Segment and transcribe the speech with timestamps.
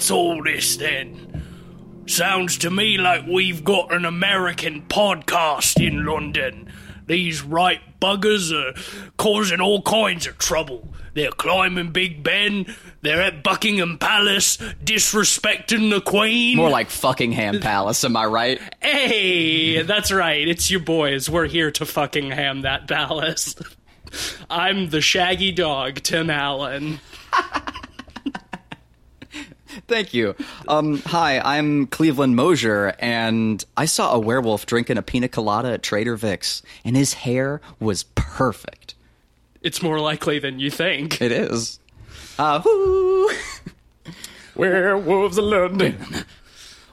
[0.00, 1.44] What's all this then?
[2.06, 6.72] Sounds to me like we've got an American podcast in London.
[7.04, 8.72] These right buggers are
[9.18, 10.88] causing all kinds of trouble.
[11.12, 16.56] They're climbing Big Ben, they're at Buckingham Palace, disrespecting the Queen.
[16.56, 18.58] More like Fuckingham Palace, am I right?
[18.80, 20.48] Hey, that's right.
[20.48, 21.28] It's you boys.
[21.28, 23.54] We're here to fucking ham that palace.
[24.48, 27.00] I'm the shaggy dog, Tim Allen.
[29.88, 30.34] Thank you.
[30.68, 35.82] Um, hi, I'm Cleveland Mosier, and I saw a werewolf drinking a pina colada at
[35.82, 38.94] Trader Vic's, and his hair was perfect.
[39.62, 41.20] It's more likely than you think.
[41.20, 41.78] It is.
[42.38, 42.62] Uh!
[44.56, 46.24] Werewolves of London.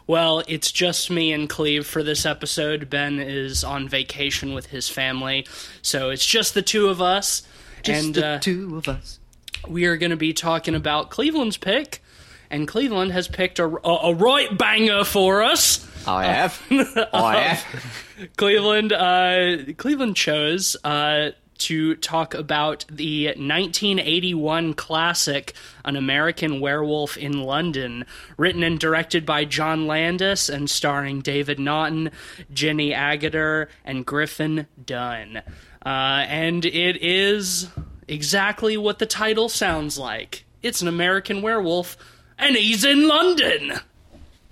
[0.05, 2.89] Well, it's just me and Cleve for this episode.
[2.89, 5.45] Ben is on vacation with his family,
[5.81, 7.43] so it's just the two of us.
[7.83, 9.19] Just and the uh, two of us.
[9.67, 12.01] we are going to be talking about Cleveland's pick,
[12.49, 15.85] and Cleveland has picked a, a, a right banger for us.
[16.07, 16.61] I have.
[17.13, 18.31] I have.
[18.37, 25.53] Cleveland, uh, Cleveland chose uh, to talk about the 1981 classic
[25.83, 28.05] "An American Werewolf in London,"
[28.37, 32.11] written and directed by John Landis and starring David Naughton,
[32.53, 35.41] Jenny Agutter, and Griffin Dunne.
[35.85, 37.69] Uh, and it is
[38.07, 40.45] exactly what the title sounds like.
[40.61, 41.97] It's an American werewolf,
[42.37, 43.73] and he's in London.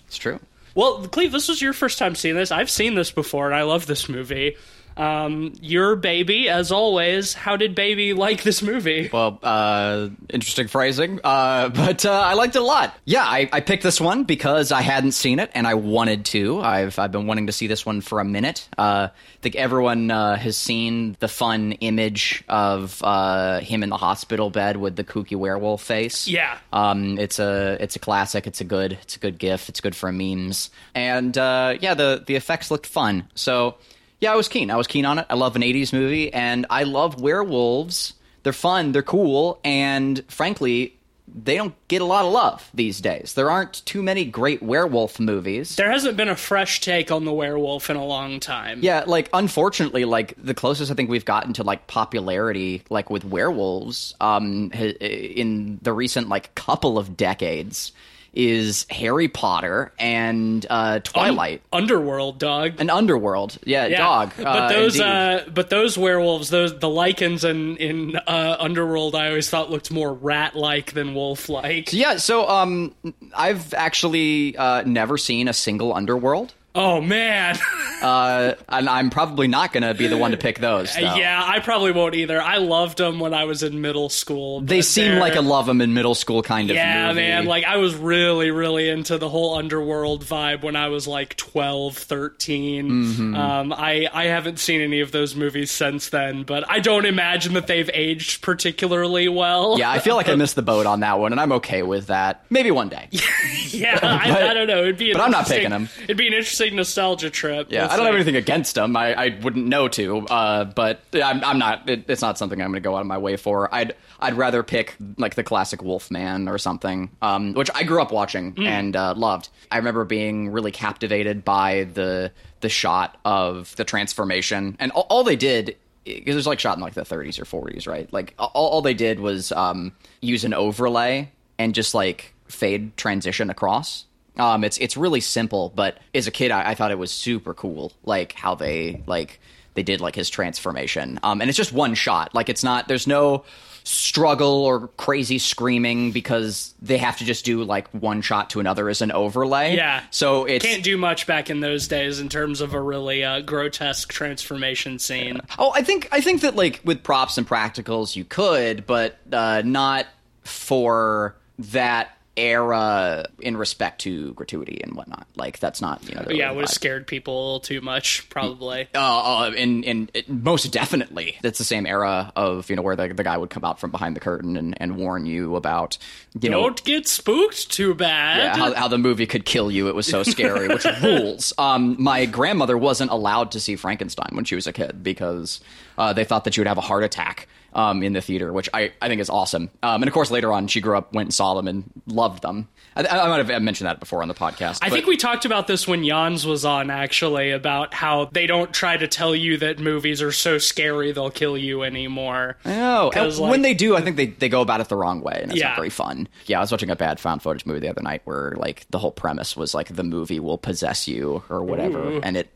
[0.07, 0.39] It's true.
[0.75, 2.51] Well, Cleve, this was your first time seeing this.
[2.51, 4.57] I've seen this before, and I love this movie.
[4.97, 7.33] Um, your baby, as always.
[7.33, 9.09] How did baby like this movie?
[9.11, 12.95] Well, uh, interesting phrasing, uh, but uh, I liked it a lot.
[13.05, 16.61] Yeah, I, I picked this one because I hadn't seen it and I wanted to.
[16.61, 18.67] I've I've been wanting to see this one for a minute.
[18.77, 23.97] Uh, I think everyone uh, has seen the fun image of uh, him in the
[23.97, 26.27] hospital bed with the kooky werewolf face.
[26.27, 26.57] Yeah.
[26.71, 28.47] Um, it's a it's a classic.
[28.47, 29.69] It's a good it's a good gif.
[29.69, 30.69] It's good for memes.
[30.93, 33.27] And uh, yeah, the the effects looked fun.
[33.35, 33.75] So
[34.19, 34.71] yeah, I was keen.
[34.71, 35.25] I was keen on it.
[35.29, 38.13] I love an '80s movie, and I love werewolves.
[38.43, 38.91] They're fun.
[38.91, 40.95] They're cool, and frankly,
[41.27, 43.33] they don't get a lot of love these days.
[43.33, 45.75] There aren't too many great werewolf movies.
[45.75, 48.79] There hasn't been a fresh take on the werewolf in a long time.
[48.83, 53.25] Yeah, like unfortunately, like the closest I think we've gotten to like popularity, like with
[53.25, 57.91] werewolves, um, in the recent like couple of decades,
[58.35, 62.79] is Harry Potter and uh, Twilight Underworld, dog.
[62.79, 63.57] an Underworld.
[63.63, 64.33] Yeah, Yeah, dog.
[64.37, 69.29] But uh, those, uh, but those werewolves, those the Lycans in in uh, Underworld, I
[69.29, 71.93] always thought looked more rat-like than wolf-like.
[71.93, 72.17] yeah.
[72.17, 72.93] So, um,
[73.35, 76.53] I've actually uh, never seen a single Underworld.
[76.75, 77.57] Oh man,
[78.01, 80.93] Uh, and I'm probably not going to be the one to pick those.
[80.93, 80.99] though.
[81.15, 82.39] yeah, I probably won't either.
[82.39, 84.59] I loved them when I was in middle school.
[84.61, 87.21] They seem they're- like a love them in middle school kind of Yeah, movie.
[87.21, 87.45] man.
[87.45, 91.97] Like, I was really, really into the whole underworld vibe when I was like 12,
[91.97, 92.89] 13.
[92.89, 93.35] Mm-hmm.
[93.35, 97.53] Um, I, I haven't seen any of those movies since then, but I don't imagine
[97.53, 99.79] that they've aged particularly well.
[99.79, 102.07] yeah, I feel like I missed the boat on that one, and I'm okay with
[102.07, 102.43] that.
[102.49, 103.07] Maybe one day.
[103.69, 103.97] yeah.
[104.03, 104.81] I, I don't know.
[104.83, 105.89] It'd be, but I'm not picking 'em.
[106.03, 107.67] It'd be an interesting nostalgia trip.
[107.71, 108.95] Yeah, I don't have anything against them.
[108.97, 111.89] I, I wouldn't know to, uh, but I'm, I'm not.
[111.89, 113.73] It, it's not something I'm going to go out of my way for.
[113.73, 118.11] I'd I'd rather pick like the classic Wolfman or something, um, which I grew up
[118.11, 118.63] watching Hmm.
[118.67, 119.49] and uh, loved.
[119.71, 122.31] I remember being really captivated by the
[122.61, 125.75] the shot of the transformation, and all, all they did.
[126.05, 128.11] Because it was like shot in like the 30s or 40s, right?
[128.13, 129.91] Like all, all they did was um,
[130.21, 134.05] use an overlay and just like fade transition across.
[134.37, 137.53] Um, it's it's really simple, but as a kid, I, I thought it was super
[137.53, 139.39] cool, like how they like
[139.75, 141.19] they did like his transformation.
[141.23, 142.33] Um, and it's just one shot.
[142.33, 143.45] Like it's not there's no
[143.85, 148.89] struggle or crazy screaming because they have to just do like one shot to another
[148.89, 149.75] as an overlay.
[149.75, 150.01] Yeah.
[150.09, 153.41] So it Can't do much back in those days in terms of a really uh,
[153.41, 155.39] grotesque transformation scene.
[155.59, 159.61] Oh, I think I think that like with props and practicals you could, but uh,
[159.63, 160.07] not
[160.43, 165.27] for that era in respect to gratuity and whatnot.
[165.35, 166.25] Like that's not you know.
[166.29, 168.87] Yeah, it would have scared people too much, probably.
[168.93, 172.95] Uh, uh, and and it, most definitely, that's the same era of you know where
[172.95, 175.97] the, the guy would come out from behind the curtain and, and warn you about
[176.39, 178.37] you know Don't get spooked too bad.
[178.37, 179.87] yeah, how, how the movie could kill you.
[179.87, 181.53] It was so scary, which rules.
[181.57, 185.61] Um, my grandmother wasn't allowed to see Frankenstein when she was a kid because
[185.97, 188.69] uh, they thought that she would have a heart attack um, in the theater, which
[188.73, 189.69] I, I think is awesome.
[189.83, 192.41] Um, and of course, later on, she grew up, went and saw them, and loved
[192.41, 192.67] them.
[192.95, 194.79] I, I might have mentioned that before on the podcast.
[194.81, 198.47] I but- think we talked about this when Jans was on, actually, about how they
[198.47, 202.57] don't try to tell you that movies are so scary they'll kill you anymore.
[202.63, 203.11] I know.
[203.13, 205.21] 'Cause, And like- when they do, I think they, they go about it the wrong
[205.21, 205.67] way, and it's Yeah.
[205.69, 206.27] not very fun.
[206.45, 208.99] Yeah, I was watching a bad found footage movie the other night where like the
[208.99, 212.21] whole premise was like the movie will possess you or whatever, Ooh.
[212.23, 212.49] and it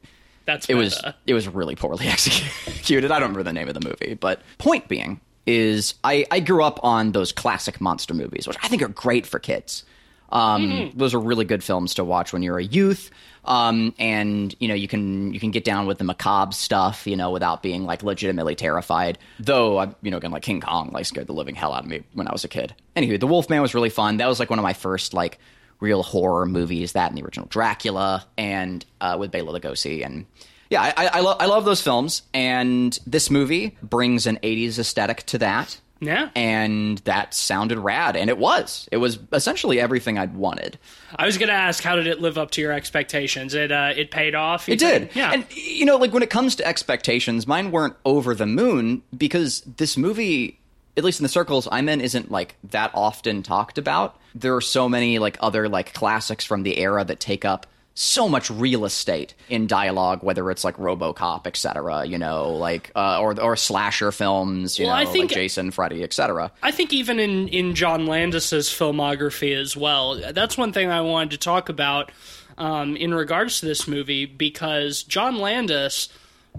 [0.50, 3.12] That's it was it was really poorly executed.
[3.12, 6.64] I don't remember the name of the movie, but point being is I, I grew
[6.64, 9.84] up on those classic monster movies, which I think are great for kids.
[10.32, 13.12] Um, Those are really good films to watch when you're a youth.
[13.46, 17.16] Um, and you know you can you can get down with the macabre stuff, you
[17.16, 19.20] know, without being like legitimately terrified.
[19.40, 21.90] Though, I, you know, again, like King Kong, like scared the living hell out of
[21.90, 22.74] me when I was a kid.
[22.96, 24.18] Anywho, The Wolfman was really fun.
[24.18, 25.38] That was like one of my first like
[25.80, 26.94] real horror movies.
[26.94, 30.26] That and the original Dracula, and uh, with Bela Lugosi, and
[30.70, 34.78] yeah, I, I, I, lo- I love those films, and this movie brings an '80s
[34.80, 35.80] aesthetic to that.
[36.02, 36.30] Yeah.
[36.34, 38.88] and that sounded rad, and it was.
[38.90, 40.80] It was essentially everything I'd wanted.
[41.14, 43.54] I was going to ask, how did it live up to your expectations?
[43.54, 44.70] It uh, it paid off.
[44.70, 45.02] It did.
[45.02, 45.16] think?
[45.18, 45.34] Yeah.
[45.34, 49.60] And you know, like when it comes to expectations, mine weren't over the moon because
[49.62, 50.62] this movie,
[51.00, 54.16] at least in the circles I'm in, isn't like that often talked about.
[54.36, 57.66] There are so many like other like classics from the era that take up
[57.96, 62.06] so much real estate in dialogue, whether it's like RoboCop, etc.
[62.06, 64.80] You know, like uh, or or slasher films.
[64.80, 66.52] You Well, know, I think- like Jason, Freddy, etc.
[66.64, 71.32] I think even in, in John Landis's filmography as well, that's one thing I wanted
[71.32, 72.12] to talk about
[72.58, 76.08] um, in regards to this movie because John Landis,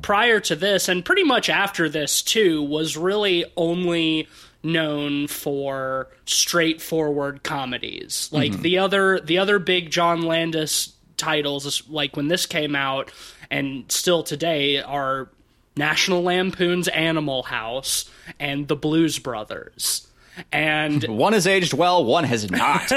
[0.02, 4.28] prior to this and pretty much after this too, was really only
[4.62, 8.28] known for straightforward comedies.
[8.32, 8.62] Like mm-hmm.
[8.62, 13.12] the other the other big John Landis titles, like when this came out
[13.50, 15.28] and still today, are
[15.76, 20.06] National Lampoon's Animal House and The Blues Brothers.
[20.52, 22.92] And One has aged well, one has not.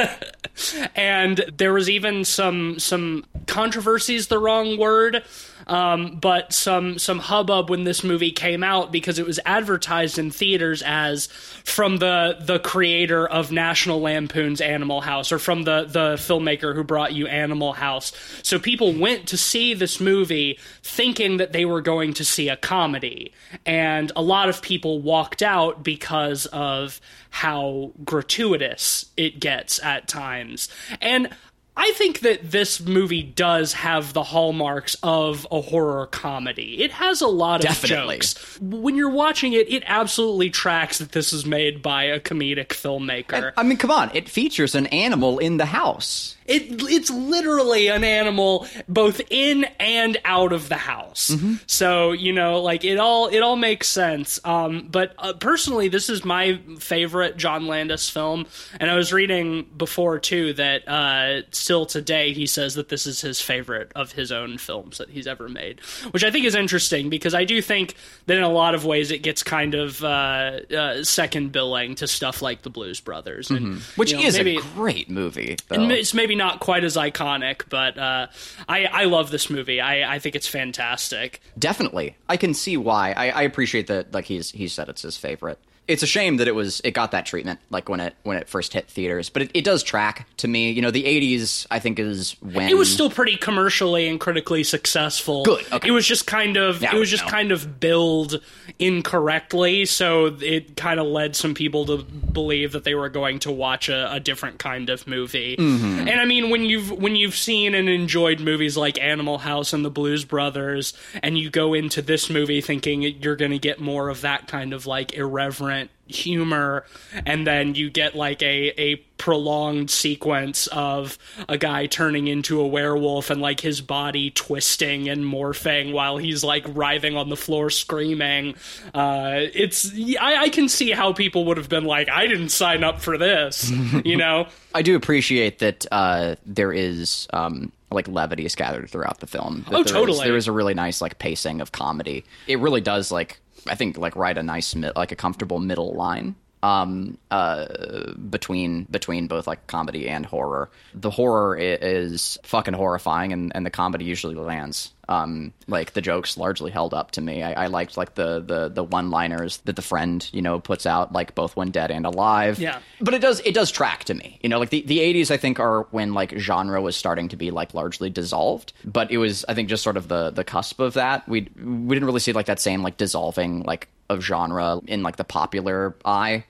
[0.95, 5.23] and there was even some some controversy is the wrong word
[5.67, 10.31] um, but some some hubbub when this movie came out because it was advertised in
[10.31, 16.15] theaters as from the the creator of National Lampoon's Animal House or from the the
[16.15, 18.11] filmmaker who brought you Animal House.
[18.41, 22.57] So people went to see this movie thinking that they were going to see a
[22.57, 23.33] comedy,
[23.65, 26.99] and a lot of people walked out because of
[27.29, 30.69] how gratuitous it gets at times.
[31.01, 31.29] And
[31.75, 36.83] I think that this movie does have the hallmarks of a horror comedy.
[36.83, 38.17] It has a lot of Definitely.
[38.17, 38.59] jokes.
[38.61, 43.53] When you're watching it, it absolutely tracks that this is made by a comedic filmmaker.
[43.57, 46.37] I mean, come on, it features an animal in the house.
[46.45, 51.33] It it's literally an animal both in and out of the house.
[51.67, 54.41] So you know, like it all it all makes sense.
[54.43, 58.45] Um, but uh, personally, this is my favorite John Landis film,
[58.77, 63.21] and I was reading before too that uh, still today he says that this is
[63.21, 65.79] his favorite of his own films that he's ever made,
[66.11, 67.95] which I think is interesting because I do think
[68.25, 72.07] that in a lot of ways it gets kind of uh, uh, second billing to
[72.07, 75.55] stuff like the Blues Brothers, and Which you know, is maybe, a great movie.
[75.69, 75.75] Though.
[75.75, 78.27] and it's maybe not quite as iconic, but uh,
[78.67, 79.79] I I love this movie.
[79.79, 81.41] I, I think it's fantastic.
[81.57, 83.13] Definitely, I can see why.
[83.13, 84.13] I, I appreciate that.
[84.13, 85.59] Like he's he said it's his favorite.
[85.87, 88.47] It's a shame that it was it got that treatment like when it when it
[88.47, 90.71] first hit theaters, but it, it does track to me.
[90.71, 94.63] You know, the '80s I think is when It was still pretty commercially and critically
[94.63, 95.43] successful.
[95.43, 95.89] Good, okay.
[95.89, 97.31] It was just kind of Now it was just know.
[97.31, 98.41] kind of billed
[98.79, 103.51] incorrectly, so it kind of led some people to believe that they were going to
[103.51, 105.57] watch a, a different kind of movie.
[105.57, 106.07] Mm-hmm.
[106.07, 109.83] And I mean, when you've when you've seen and enjoyed movies like Animal House and
[109.83, 114.07] The Blues Brothers, and you go into this movie thinking you're going to get more
[114.07, 115.72] of that kind of like irreverent
[116.07, 116.85] humor
[117.25, 122.67] and then you get like a a prolonged sequence of a guy turning into a
[122.67, 127.69] werewolf and like his body twisting and morphing while he's like writhing on the floor
[127.69, 128.53] screaming
[128.93, 132.83] uh it's I, I can see how people would have been like i didn't sign
[132.83, 133.71] up for this
[134.05, 139.27] you know I do appreciate that uh, there is um, like levity scattered throughout the
[139.27, 139.65] film.
[139.69, 140.25] That Oh, there is- totally.
[140.25, 142.25] there is a really nice like pacing of comedy.
[142.47, 146.35] It really does like I think like write a nice like a comfortable middle line
[146.63, 150.69] um uh between between both like comedy and horror.
[150.95, 154.93] The horror is fucking horrifying and and the comedy usually lands.
[155.09, 157.43] Um like the jokes largely held up to me.
[157.43, 160.85] I, I liked like the the the one liners that the friend you know puts
[160.85, 162.59] out like both when dead and alive.
[162.59, 162.79] Yeah.
[163.01, 164.39] but it does it does track to me.
[164.41, 167.35] You know like the, the 80s i think are when like genre was starting to
[167.35, 168.71] be like largely dissolved.
[168.85, 171.27] But it was i think just sort of the the cusp of that.
[171.27, 175.17] We we didn't really see like that same like dissolving like of genre in like
[175.17, 176.45] the popular eye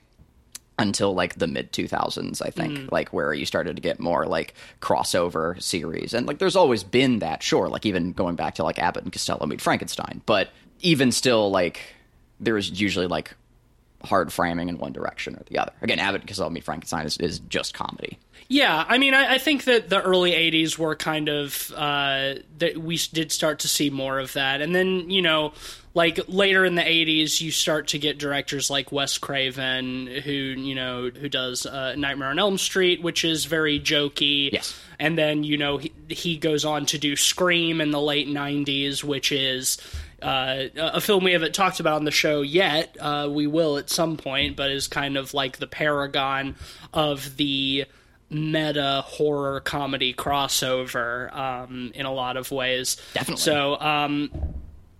[0.78, 4.54] until like the mid 2000s i think like where you started to get more like
[4.80, 6.14] crossover series.
[6.14, 9.12] And like there's always been that sure like even going back to like abbott and
[9.12, 10.22] costello meet frankenstein.
[10.26, 10.50] But
[10.80, 11.80] even still like
[12.40, 13.34] there's usually like
[14.02, 15.72] hard framing in one direction or the other.
[15.82, 18.18] Again abbott and costello meet frankenstein is, is just comedy.
[18.48, 22.76] Yeah, I mean, I, I think that the early '80s were kind of uh, that
[22.76, 25.54] we did start to see more of that, and then you know,
[25.94, 30.74] like later in the '80s, you start to get directors like Wes Craven, who you
[30.74, 34.52] know who does uh, Nightmare on Elm Street, which is very jokey.
[34.52, 34.78] Yes.
[34.98, 39.02] and then you know he, he goes on to do Scream in the late '90s,
[39.02, 39.78] which is.
[40.22, 42.96] Uh, a film we haven't talked about on the show yet.
[42.98, 46.56] Uh, we will at some point, but is kind of like the paragon
[46.94, 47.84] of the
[48.30, 52.96] meta horror comedy crossover um, in a lot of ways.
[53.12, 53.42] Definitely.
[53.42, 54.30] So, um,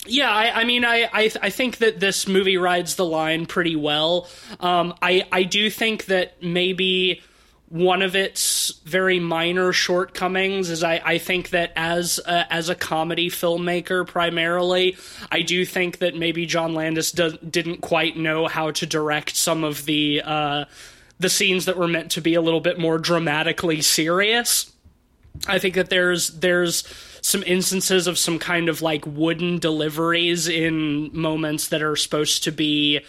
[0.07, 3.77] yeah, I, I mean, I, I I think that this movie rides the line pretty
[3.77, 4.29] well.
[4.61, 7.23] Um, I I do think that maybe
[7.69, 12.75] one of its very minor shortcomings is I, I think that as a, as a
[12.75, 14.97] comedy filmmaker primarily,
[15.33, 19.65] I do think that maybe John Landis does, didn't quite know how to direct some
[19.65, 20.67] of the uh,
[21.19, 24.71] the scenes that were meant to be a little bit more dramatically serious.
[25.49, 26.85] I think that there's there's
[27.25, 32.53] some instances of some kind of like wooden deliveries in moments that are supposed to
[32.53, 33.01] be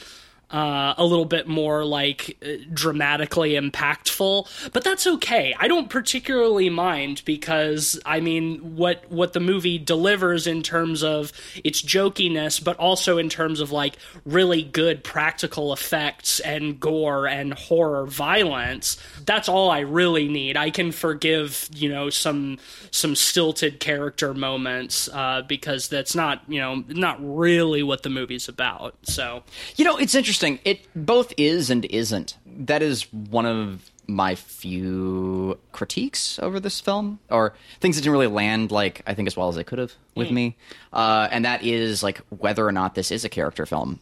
[0.55, 5.53] uh, a little bit more like uh, dramatically impactful, but that's okay.
[5.59, 11.33] I don't particularly mind because I mean what what the movie delivers in terms of
[11.65, 17.53] its jokiness, but also in terms of like really good practical effects and gore and
[17.53, 18.97] horror violence.
[19.25, 20.55] That's all I really need.
[20.55, 22.59] I can forgive you know some
[22.91, 28.47] some stilted character moments uh, because that's not you know not really what the movie's
[28.47, 28.95] about.
[29.03, 29.43] So
[29.75, 30.44] You know, it's interesting.
[30.63, 32.37] It both is and isn't.
[32.45, 38.27] That is one of my few critiques over this film, or things that didn't really
[38.27, 40.55] land like I think as well as they could have with me.
[40.93, 43.99] Uh, and that is like whether or not this is a character film,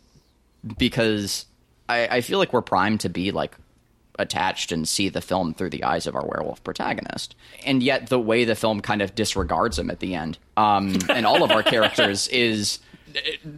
[0.78, 1.46] because
[1.90, 3.56] I, I feel like we're primed to be like
[4.20, 7.36] attached and see the film through the eyes of our werewolf protagonist.
[7.66, 11.26] And yet the way the film kind of disregards him at the end, um, and
[11.26, 12.80] all of our characters is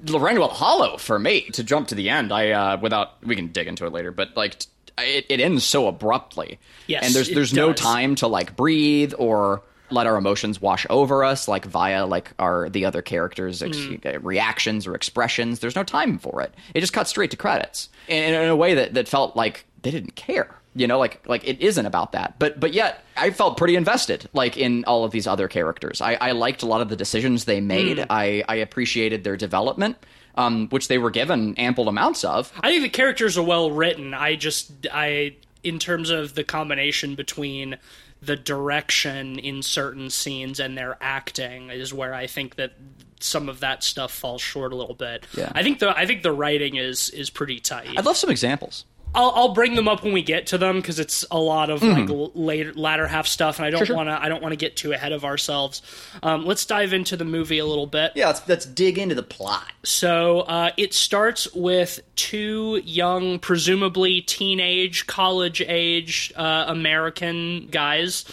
[0.08, 1.42] Lorraine Hollow for me.
[1.52, 4.36] To jump to the end, I uh, without we can dig into it later, but
[4.36, 4.56] like
[4.98, 6.60] it, it ends so abruptly.
[6.88, 7.82] Yes, and there's there's no does.
[7.82, 12.70] time to like breathe or let our emotions wash over us like via like our
[12.70, 14.16] the other characters ex- Mm.
[14.16, 17.90] uh, reactions or expressions there's no time for it it just cuts straight to credits
[18.08, 21.48] in, in a way that, that felt like they didn't care you know like like
[21.48, 25.12] it isn't about that but but yet i felt pretty invested like in all of
[25.12, 28.06] these other characters i, I liked a lot of the decisions they made Mm.
[28.10, 29.98] I, I appreciated their development
[30.36, 34.14] um, which they were given ample amounts of I think the characters are well written.
[34.14, 37.78] I just I in terms of the combination between
[38.22, 42.74] the direction in certain scenes and their acting is where I think that
[43.20, 45.26] some of that stuff falls short a little bit.
[45.38, 45.52] Yeah.
[45.56, 47.98] I think the I think the writing is is pretty tight.
[47.98, 48.84] i'd love some examples
[49.16, 51.82] I'll, I'll bring them up when we get to them because it's a lot of
[51.82, 53.86] like l- later latter half stuff, and I don't Mm-hmm.
[53.88, 53.96] sure.
[53.96, 55.82] want to I don't want to get too ahead of ourselves.
[56.24, 58.12] Um, let's dive into the movie a little bit.
[58.16, 64.22] yeah let's, let's dig into the plot So uh, it starts with two young, presumably
[64.22, 68.26] teenage, college age uh, American guys,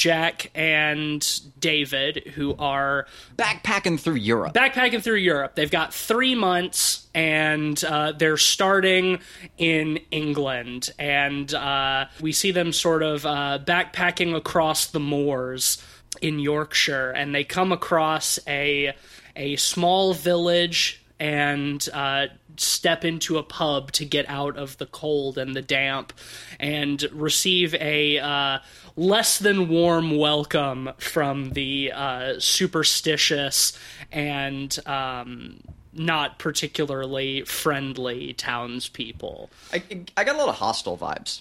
[0.00, 1.20] Jack and
[1.60, 5.54] David, who are backpacking through europe backpacking through Europe.
[5.54, 9.18] They've got three months, and uh, they're starting
[9.58, 10.90] in England.
[10.98, 15.84] And uh, we see them sort of uh, backpacking across the moors
[16.22, 18.94] in Yorkshire, and they come across a
[19.36, 25.36] a small village and uh, step into a pub to get out of the cold
[25.36, 26.14] and the damp
[26.58, 28.58] and receive a uh,
[29.00, 33.72] less than warm welcome from the uh, superstitious
[34.12, 35.58] and um,
[35.94, 39.48] not particularly friendly townspeople.
[39.72, 39.82] I,
[40.18, 41.40] I got a lot of hostile vibes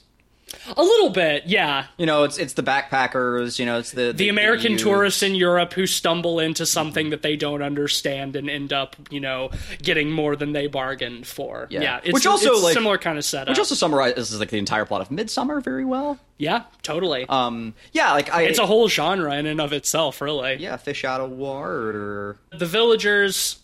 [0.77, 1.85] A little bit, yeah.
[1.97, 3.59] You know, it's it's the backpackers.
[3.59, 4.81] You know, it's the The American youth.
[4.81, 9.19] tourists in Europe who stumble into something that they don't understand and end up, you
[9.19, 9.51] know,
[9.81, 11.67] getting more than they bargained for.
[11.69, 11.99] Yeah.
[12.03, 13.49] it's, Which also, it's like- similar kind of setup.
[13.49, 16.19] which also summarizes like the entire plot of Midsommar very well.
[16.37, 17.25] yeah, totally.
[17.27, 20.55] Um, yeah, like I, it's a whole genre in and of itself, really.
[20.55, 22.37] yeah, fish out of water.
[22.51, 23.57] the villagers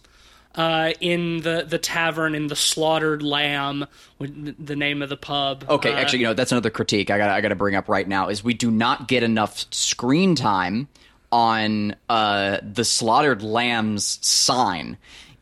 [0.55, 3.85] uh, in the, the tavern in the slaughtered lamb
[4.19, 7.29] the name of the pub Okay, uh, actually, you know, that's another critique I got
[7.29, 10.87] I got to bring up right now is we do not get enough screen time
[11.31, 14.97] on uh, the slaughtered lamb's sign.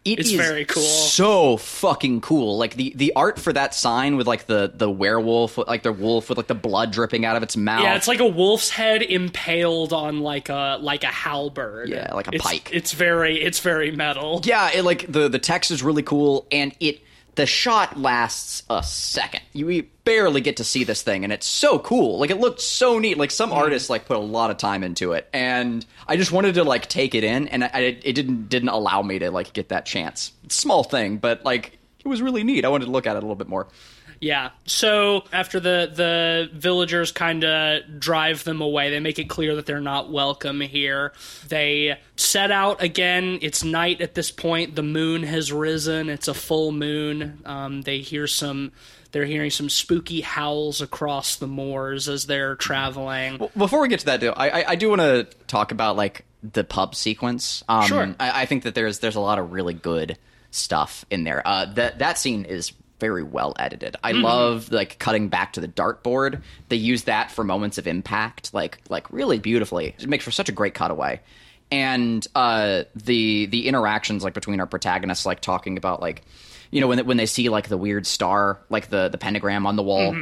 [0.06, 0.84] It It's is very cool.
[0.84, 2.58] So fucking cool.
[2.58, 6.28] Like the the art for that sign with like the the werewolf, like the wolf
[6.28, 7.84] with like the blood dripping out of its mouth.
[7.84, 11.88] Yeah, it's like a wolf's head impaled on like a like a halberd.
[11.90, 12.70] Yeah, like a It's- pike.
[12.74, 14.42] It's very it's very metal.
[14.44, 17.00] yeah, it, like the the text is really cool, and it
[17.36, 19.42] the shot lasts a second.
[19.54, 22.20] You barely get to see this thing, and it's so cool.
[22.20, 23.18] Like it looked so neat.
[23.18, 23.56] Like some mm.
[23.56, 26.88] artists like put a lot of time into it, and I just wanted to like
[26.88, 30.32] take it in, and I, it didn't didn't allow me to like get that chance.
[30.50, 32.66] Small thing, but like it was really neat.
[32.66, 33.68] I wanted to look at it a little bit more.
[34.24, 34.52] Yeah.
[34.66, 39.66] So after the the villagers kind of drive them away, they make it clear that
[39.66, 41.12] they're not welcome here.
[41.50, 43.40] They set out again.
[43.42, 44.76] It's night at this point.
[44.76, 46.10] The moon has risen.
[46.10, 47.42] It's a full moon.
[47.46, 48.72] Um, they hear some.
[49.12, 53.50] They're hearing some spooky howls across the moors as they're traveling.
[53.58, 56.26] Before we get to that, though, I, I, I do want to talk about like
[56.42, 57.62] the pub sequence.
[57.68, 58.16] Um, Sure.
[58.22, 60.18] I, I think that there's there's a lot of really good
[60.50, 61.46] stuff in there.
[61.46, 62.72] Uh, that that scene is
[63.04, 63.98] very well edited.
[64.02, 66.42] I love like cutting back to the dartboard.
[66.70, 69.94] They use that for moments of impact, like like really beautifully.
[70.00, 71.20] It makes for such a great cutaway.
[71.70, 76.22] And uh, the the interactions like between our protagonists, like talking about like
[76.72, 79.76] you know when when they see like the weird star, like the the pentagram on
[79.76, 80.14] the wall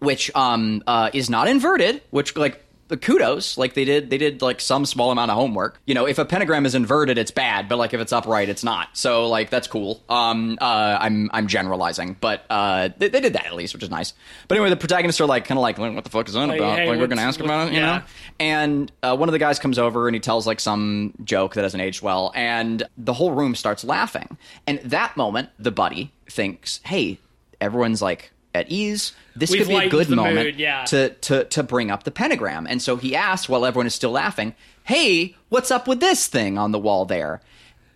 [0.00, 4.42] which um uh is not inverted which like the kudos like they did they did
[4.42, 5.80] like some small amount of homework.
[5.86, 8.62] You know if a pentagram is inverted it's bad but like if it's upright it's
[8.62, 8.88] not.
[8.92, 10.02] So like that's cool.
[10.08, 13.90] Um uh i'm i'm generalizing but uh they, they did that at least which is
[13.90, 14.12] nice.
[14.48, 16.58] But anyway the protagonists are like kind of like what the fuck is that Like,
[16.58, 16.78] about?
[16.78, 17.98] hey, like we're gonna ask about it you yeah.
[17.98, 18.02] know?
[18.40, 21.62] And uh, one of the guys comes over and he tells like some joke that
[21.62, 24.36] hasn't aged well and the whole room starts laughing.
[24.66, 27.18] And that moment the buddy thinks hey
[27.60, 30.84] everyone's like at ease this We've could be a good moment mood, yeah.
[30.84, 34.12] to, to to bring up the pentagram and so he asks while everyone is still
[34.12, 37.40] laughing hey what's up with this thing on the wall there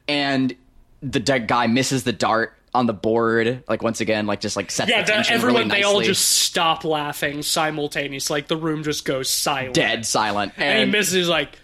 [0.08, 0.56] and
[1.02, 4.90] the guy misses the dart on the board like once again like just like sets
[4.90, 8.38] Yeah, the tension everyone really they all just stop laughing simultaneously.
[8.38, 9.74] Like the room just goes silent.
[9.74, 11.28] dead silent And he and, misses.
[11.28, 11.56] Like,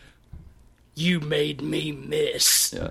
[0.94, 2.72] You made me miss.
[2.76, 2.90] Yeah.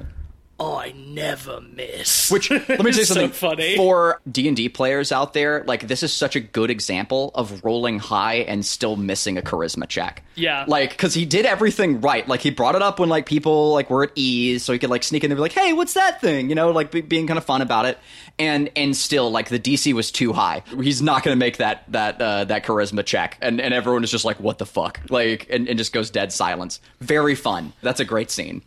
[0.60, 2.30] I never miss.
[2.30, 3.30] Which let me tell you It's so something.
[3.32, 3.76] funny.
[3.78, 7.64] For D and D players out there, like this is such a good example of
[7.64, 10.24] rolling high and still missing a charisma check.
[10.36, 10.66] Yeah.
[10.68, 12.28] like because he did everything right.
[12.28, 14.90] Like he brought it up when like people like were at ease, so he could
[14.90, 17.28] like sneak in and be like, "Hey, what's that thing?" You know, like be- being
[17.28, 17.98] kind of fun about it.
[18.38, 20.64] And and still like the DC was too high.
[20.82, 24.12] He's not going to make that that uh, that charisma check, and and everyone is
[24.12, 26.80] just like, "What the fuck?" Like and, and just goes dead silence.
[27.02, 27.74] Very fun.
[27.82, 28.62] That's a great scene.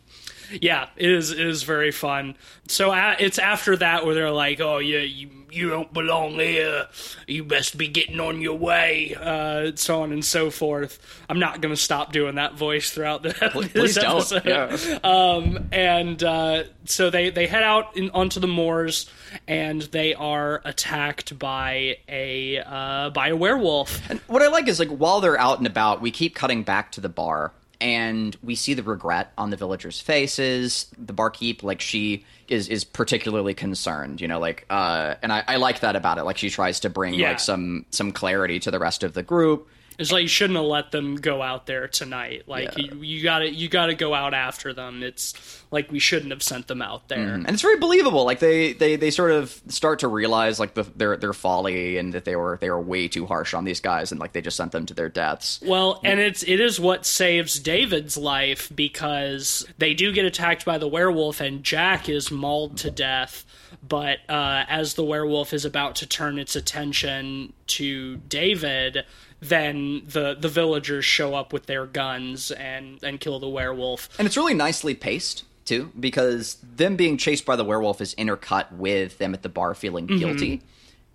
[0.61, 2.35] Yeah, it is it is very fun.
[2.67, 6.87] So a it's after that where they're like, oh yeah, you you don't belong here.
[7.27, 9.15] You best be getting on your way.
[9.19, 10.99] uh, so on and so forth.
[11.29, 14.45] I'm not gonna stop doing that voice throughout the this episode.
[14.45, 14.99] Yeah.
[15.03, 19.09] Um, and uh, so they they head out in, onto the moors,
[19.47, 23.99] and they are attacked by a uh, by a werewolf.
[24.27, 27.01] What I like is like while they're out and about, we keep cutting back to
[27.01, 27.51] the bar
[27.83, 30.87] and we see the regret on the villagers' faces.
[30.97, 35.55] The barkeep, like she is is particularly concerned, you know, like uh and I, I
[35.57, 36.23] like that about it.
[36.23, 37.29] Like she tries to bring Yeah.
[37.29, 39.67] like some some clarity to the rest of the group.
[39.99, 42.43] It's like you shouldn't have let them go out there tonight.
[42.47, 42.85] Like Yeah.
[42.85, 45.03] you, you gotta you gotta go out after them.
[45.03, 45.33] It's
[45.71, 47.19] like we shouldn't have sent them out there.
[47.33, 48.25] And it's very believable.
[48.25, 52.13] Like they they, they sort of start to realize like the, their their folly and
[52.13, 54.57] that they were they were way too harsh on these guys and like they just
[54.57, 55.59] sent them to their deaths.
[55.65, 60.77] Well, and it's it is what saves David's life because they do get attacked by
[60.77, 63.45] the werewolf and Jack is mauled to death.
[63.87, 69.03] But uh, as the werewolf is about to turn its attention to David,
[69.43, 74.09] then the the villagers show up with their guns and and kill the werewolf.
[74.17, 78.71] And it's really nicely paced too, because them being chased by the werewolf is intercut
[78.73, 80.61] with them at the bar feeling guilty,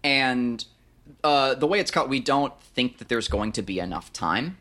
[0.03, 0.65] and
[1.23, 4.57] uh, the way it's cut, we don't think that there's going to be enough time,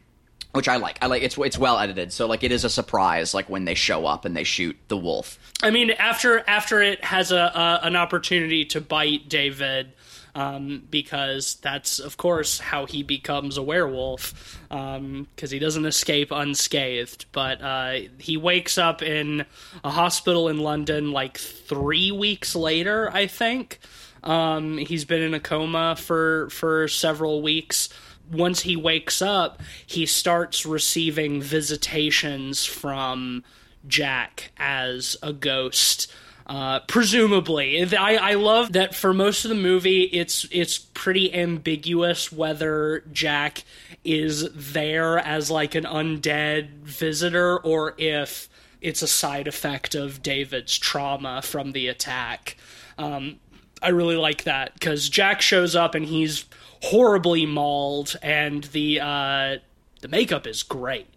[0.54, 0.98] which I like.
[1.02, 3.76] I like it's it's well edited, so like it is a surprise, like when they
[3.76, 5.40] show up and they shoot the wolf.
[5.64, 9.94] I mean, after after it has a, a an opportunity to bite David,
[10.38, 17.26] um, because that's of course how he becomes a werewolf, because he doesn't escape unscathed.
[17.32, 19.46] But uh, he wakes up in
[19.84, 23.80] a hospital in London like three weeks later, I think.
[24.24, 27.90] Um, he's been in a coma for for several weeks.
[28.32, 33.44] Once he wakes up, he starts receiving visitations from
[33.88, 36.12] Jack as a ghost.
[36.48, 42.32] Uh, presumably, I, I love that for most of the movie, it's it's pretty ambiguous
[42.32, 43.66] whether Jack
[44.06, 48.48] is there as like an undead visitor or if
[48.80, 52.56] it's a side effect of David's trauma from the attack.
[52.98, 53.42] Um,
[53.82, 56.46] I really like that because Jack shows up and he's
[56.82, 59.58] horribly mauled, and the uh,
[60.00, 61.08] the makeup is great.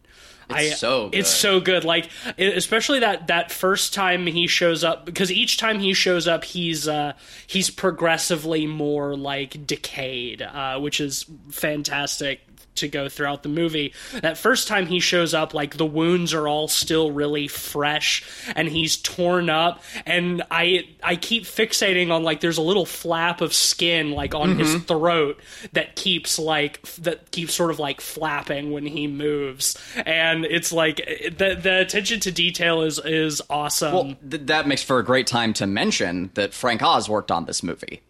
[0.51, 1.19] It's so good.
[1.19, 1.85] It's so good.
[1.85, 2.09] Like
[2.39, 6.89] especially that that first time he shows up because each time he shows up he's
[6.89, 7.13] uh
[7.47, 12.41] he's progressively more like decayed, uh, which is fantastic
[12.77, 13.93] to go throughout the movie.
[14.21, 18.25] That first time he shows up, like the wounds are all still really fresh
[18.57, 19.83] and he's torn up.
[20.07, 24.59] And I I keep fixating on like there's a little flap of skin like on
[24.59, 25.41] his throat
[25.73, 29.77] that keeps like that keeps sort of like flapping when he moves.
[30.07, 33.93] And it's like the the attention to detail is is awesome.
[33.93, 37.45] Well, th- that makes for a great time to mention that Frank Oz worked on
[37.45, 38.01] this movie.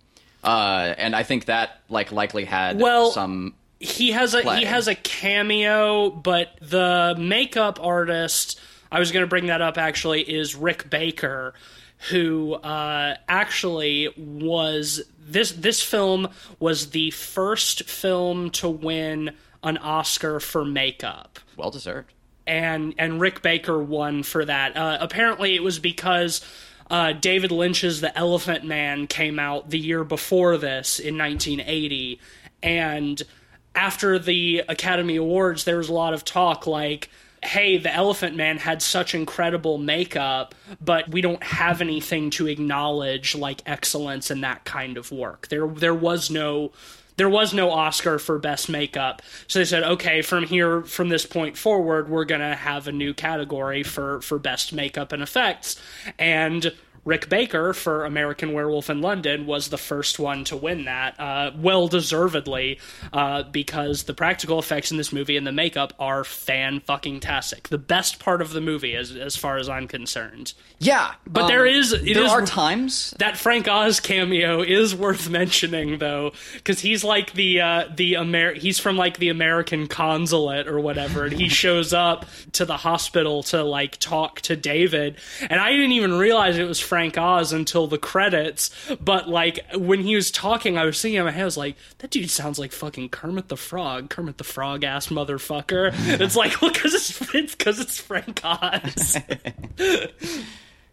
[0.42, 4.86] Uh, and I think that like likely had Well, some he has a he has
[4.86, 8.60] a cameo, but the makeup artist
[8.92, 11.54] I was going to bring that up actually is Rick Baker,
[12.10, 20.40] who uh, actually was this this film was the first film to win an Oscar
[20.40, 22.12] for makeup well deserved.
[22.46, 24.76] and and Rick Baker won for that.
[24.76, 26.44] Uh, apparently, it was because
[26.90, 32.20] uh, David Lynch's The Elephant Man came out the year before this in 1980,
[32.62, 33.22] and
[33.74, 37.08] after the Academy Awards, there was a lot of talk like.
[37.42, 43.34] Hey, the Elephant Man had such incredible makeup, but we don't have anything to acknowledge
[43.34, 45.48] like excellence in that kind of work.
[45.48, 46.72] There, there was no
[47.20, 49.20] there was no Oscar for best makeup.
[49.46, 52.92] So they said, okay, from here, from this point forward, we're going to have a
[52.92, 55.76] new category for, for best makeup and effects.
[56.18, 56.72] And
[57.04, 61.50] Rick Baker for American Werewolf in London was the first one to win that, uh,
[61.56, 62.78] well deservedly,
[63.12, 67.68] uh, because the practical effects in this movie and the makeup are fan fucking tastic.
[67.68, 70.52] The best part of the movie, as as far as I'm concerned.
[70.78, 75.28] Yeah, But there is- it there is- are times That Frank Oz cameo is worth
[75.30, 80.66] mentioning though, because he's like the uh, the Amer he's from like the American consulate
[80.68, 85.16] or whatever, and he shows up to the hospital to like talk to David,
[85.48, 88.70] and I didn't even realize it was Frank Oz until the credits.
[89.00, 91.76] But like when he was talking, I was thinking in my head, I was like,
[91.98, 95.92] that dude sounds like fucking Kermit the Frog, Kermit the Frog ass motherfucker.
[96.20, 99.16] it's like, well, because it's because it's Frank Oz.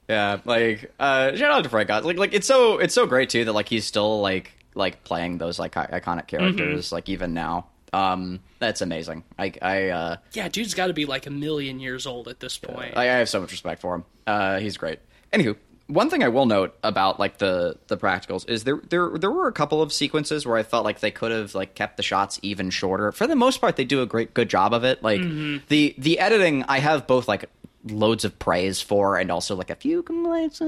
[0.10, 2.06] Yeah, like uh shout out to Frank Oz.
[2.06, 5.38] Like like it's so it's so great too that like he's still like like playing
[5.38, 7.68] those like i- iconic characters like even now.
[7.92, 9.26] Um that's amazing.
[9.38, 12.58] I I uh yeah, dude's got to be like a million years old at this
[12.58, 12.96] point.
[12.96, 14.06] I, I have so much respect for him.
[14.26, 15.00] Uh he's great.
[15.34, 19.32] Anywho, one thing I will note about like the the practicals is there there there
[19.32, 22.04] were a couple of sequences where I felt like they could have like kept the
[22.04, 23.12] shots even shorter.
[23.12, 25.02] For the most part, they do a great good job of it.
[25.02, 25.22] Like
[25.68, 27.50] the the editing, I have both like
[27.86, 30.62] loads of praise for and also like a few complaints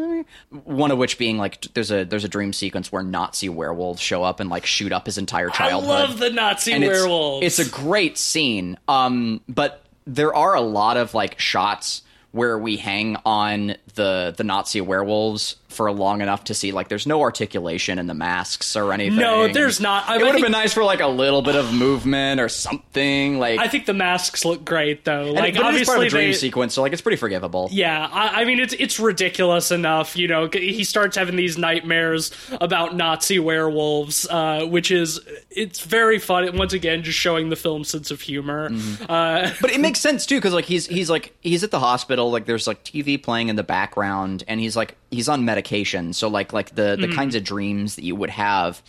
[0.63, 4.23] one of which being like there's a there's a dream sequence where nazi werewolves show
[4.23, 7.45] up and like shoot up his entire childhood I love the Nazi and it's- werewolves.
[7.45, 8.77] It's, a great scene.
[8.87, 14.43] Um, but there are a lot of like shots where we hang on the the
[14.43, 18.91] Nazi werewolves for long enough to see like there's no articulation in the masks or
[18.91, 19.19] anything.
[19.19, 20.09] No, there's not.
[20.09, 23.39] I- it would have been nice for like a little bit of movement or something.
[23.39, 25.31] Like I think the masks look great though.
[25.31, 27.69] Like it, is part of a dream they, sequence, so like it's pretty forgivable.
[27.71, 30.17] Yeah, I, I mean it's it's ridiculous enough.
[30.17, 36.19] You know, he starts having these nightmares about Nazi werewolves, uh, which is it's very
[36.19, 36.57] fun.
[36.57, 38.69] Once again, just showing the film's sense of humor.
[38.69, 39.03] Mm-hmm.
[39.09, 42.31] Uh, but it makes sense too because like he's he's like he's at the hospital
[42.31, 46.13] like there's like tv playing in the background and he's like he's on medication.
[46.13, 47.15] So like like the the mm-hmm.
[47.15, 48.81] kinds of dreams that you would have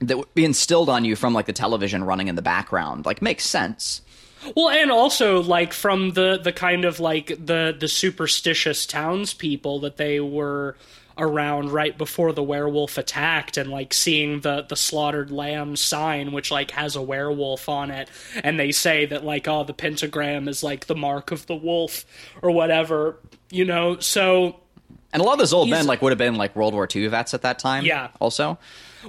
[0.00, 3.22] that would be instilled on you from like the television running in the background like
[3.22, 4.02] makes sense.
[4.54, 9.96] Well, and also like from the the kind of like the the superstitious townspeople that
[9.96, 10.76] they were
[11.16, 16.50] around right before the werewolf attacked and like seeing the the slaughtered lamb sign which
[16.50, 18.10] like has a werewolf on it.
[18.42, 22.04] And they say that like oh the pentagram is like the mark of the wolf
[22.42, 23.20] or whatever
[23.54, 23.98] you know?
[24.00, 24.60] So
[25.14, 27.06] and a lot of those old men like would have been like world war ii
[27.06, 28.08] vets at that time Yeah.
[28.20, 28.58] also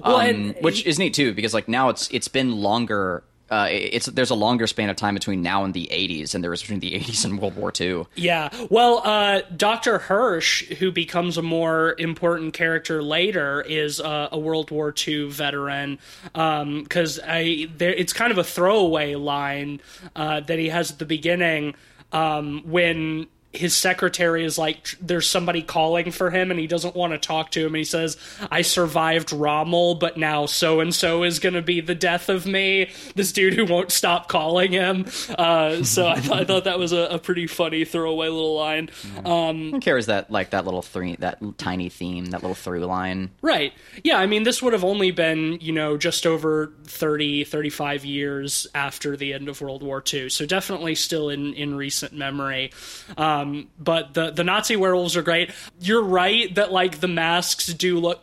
[0.01, 3.23] Well, um, and which he- is neat too because like now it's it's been longer
[3.47, 6.49] uh, it's there's a longer span of time between now and the 80s than there
[6.49, 8.05] was between the 80s and World War II.
[8.15, 8.49] Yeah.
[8.71, 9.99] Well, uh, Dr.
[9.99, 15.99] Hirsch, who becomes a more important character later, is uh, a World War II veteran.
[16.33, 19.79] Because I, there, it's kind of a throwaway line
[20.15, 21.75] uh, that he has at the beginning
[22.11, 27.13] um, when his secretary is like there's somebody calling for him and he doesn't want
[27.13, 28.17] to talk to him and he says
[28.51, 32.45] i survived rommel but now so and so is going to be the death of
[32.45, 35.05] me this dude who won't stop calling him
[35.37, 38.89] uh, so I, th- I thought that was a, a pretty funny throwaway little line
[39.25, 43.31] um, Who cares that like that little three that tiny theme, that little through line?
[43.41, 43.73] Right.
[44.03, 48.67] Yeah, I mean this would have only been, you know, just over 30 35 years
[48.75, 50.29] after the end of World War II.
[50.29, 52.71] So definitely still in in recent memory.
[53.17, 55.51] Um Um, but the the Nazi werewolves are great.
[55.79, 58.21] You're right that like the masks do look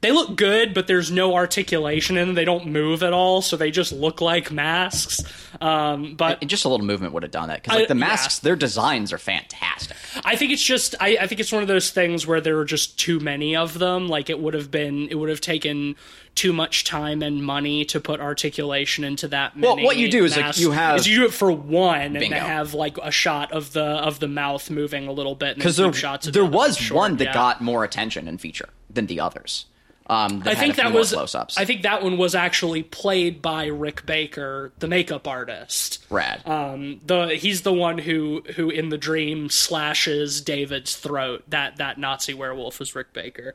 [0.00, 2.34] they look good, but there's no articulation in them.
[2.34, 5.22] They don't move at all, so they just look like masks.
[5.60, 8.00] Um, but And just a little movement would have done that because like the yeah.
[8.06, 9.96] masks, their designs are fantastic.
[10.24, 12.64] I think it's just I, I think it's one of those things where there were
[12.64, 14.08] just too many of them.
[14.08, 15.96] Like it would have been it would have taken
[16.34, 20.36] too much time and money to put articulation into that Well, what you do is,
[20.36, 22.36] like, you have- is you do it for one and Bingo.
[22.36, 25.76] to have like a shot of the of the mouth moving a little bit Because
[25.76, 27.34] there, shots there was short, one that yeah.
[27.34, 29.66] got more attention in feature than the others.
[30.10, 31.56] Um, I think that was close-ups.
[31.56, 36.04] I think that one was actually played by Rick Baker, the makeup artist.
[36.10, 36.44] rad.
[36.48, 41.44] Um, the he's the one who who in the dream slashes David's throat.
[41.46, 43.54] That that Nazi werewolf was Rick Baker.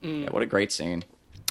[0.00, 1.04] Yeah, what a great scene.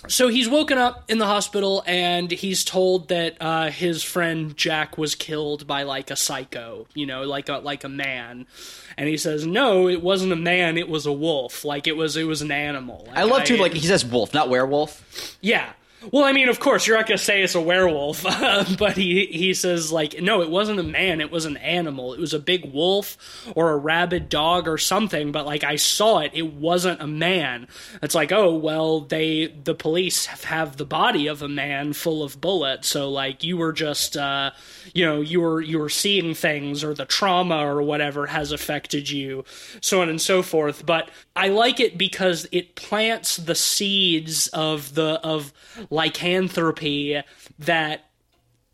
[0.07, 4.97] So he's woken up in the hospital and he's told that uh, his friend Jack
[4.97, 8.47] was killed by like a psycho, you know, like a like a man.
[8.97, 10.77] And he says, "No, it wasn't a man.
[10.77, 11.65] It was a wolf.
[11.65, 14.49] Like it was it was an animal." I love to like he says wolf, not
[14.49, 15.37] werewolf.
[15.41, 15.73] yeah.
[16.11, 18.23] Well, I mean, of course, you're not going to say it's a werewolf,
[18.77, 22.13] but he he says like, no, it wasn't a man, it was an animal.
[22.13, 23.17] It was a big wolf
[23.55, 27.67] or a rabid dog or something, but like I saw it, it wasn't a man.
[28.01, 32.41] It's like, oh, well, they the police have, the body of a man full of
[32.41, 34.51] bullets, so like you were just uh,
[34.93, 39.09] you know, you were you were seeing things or the trauma or whatever has affected
[39.09, 39.43] you,
[39.81, 40.85] so on and so forth.
[40.85, 45.53] But I like it because it plants the seeds of the of
[45.95, 47.21] lycanthropy
[47.59, 48.05] that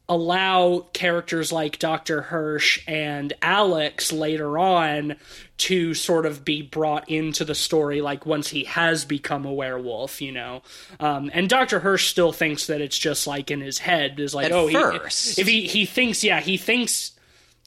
[0.10, 2.22] allow characters like Dr.
[2.22, 5.16] Hirsch and Alex later on
[5.58, 10.22] to sort of be brought into the story like once he has become a werewolf,
[10.22, 10.64] you know.
[11.00, 11.80] Um, and Dr.
[11.80, 15.36] Hirsch still thinks that it's just like in his head is like At oh first.
[15.38, 17.12] he if he he thinks yeah, he thinks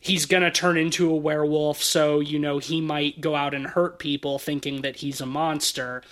[0.02, 3.98] he's gonna turn into a werewolf so you know he might go out and hurt
[3.98, 6.02] people thinking that he's a monster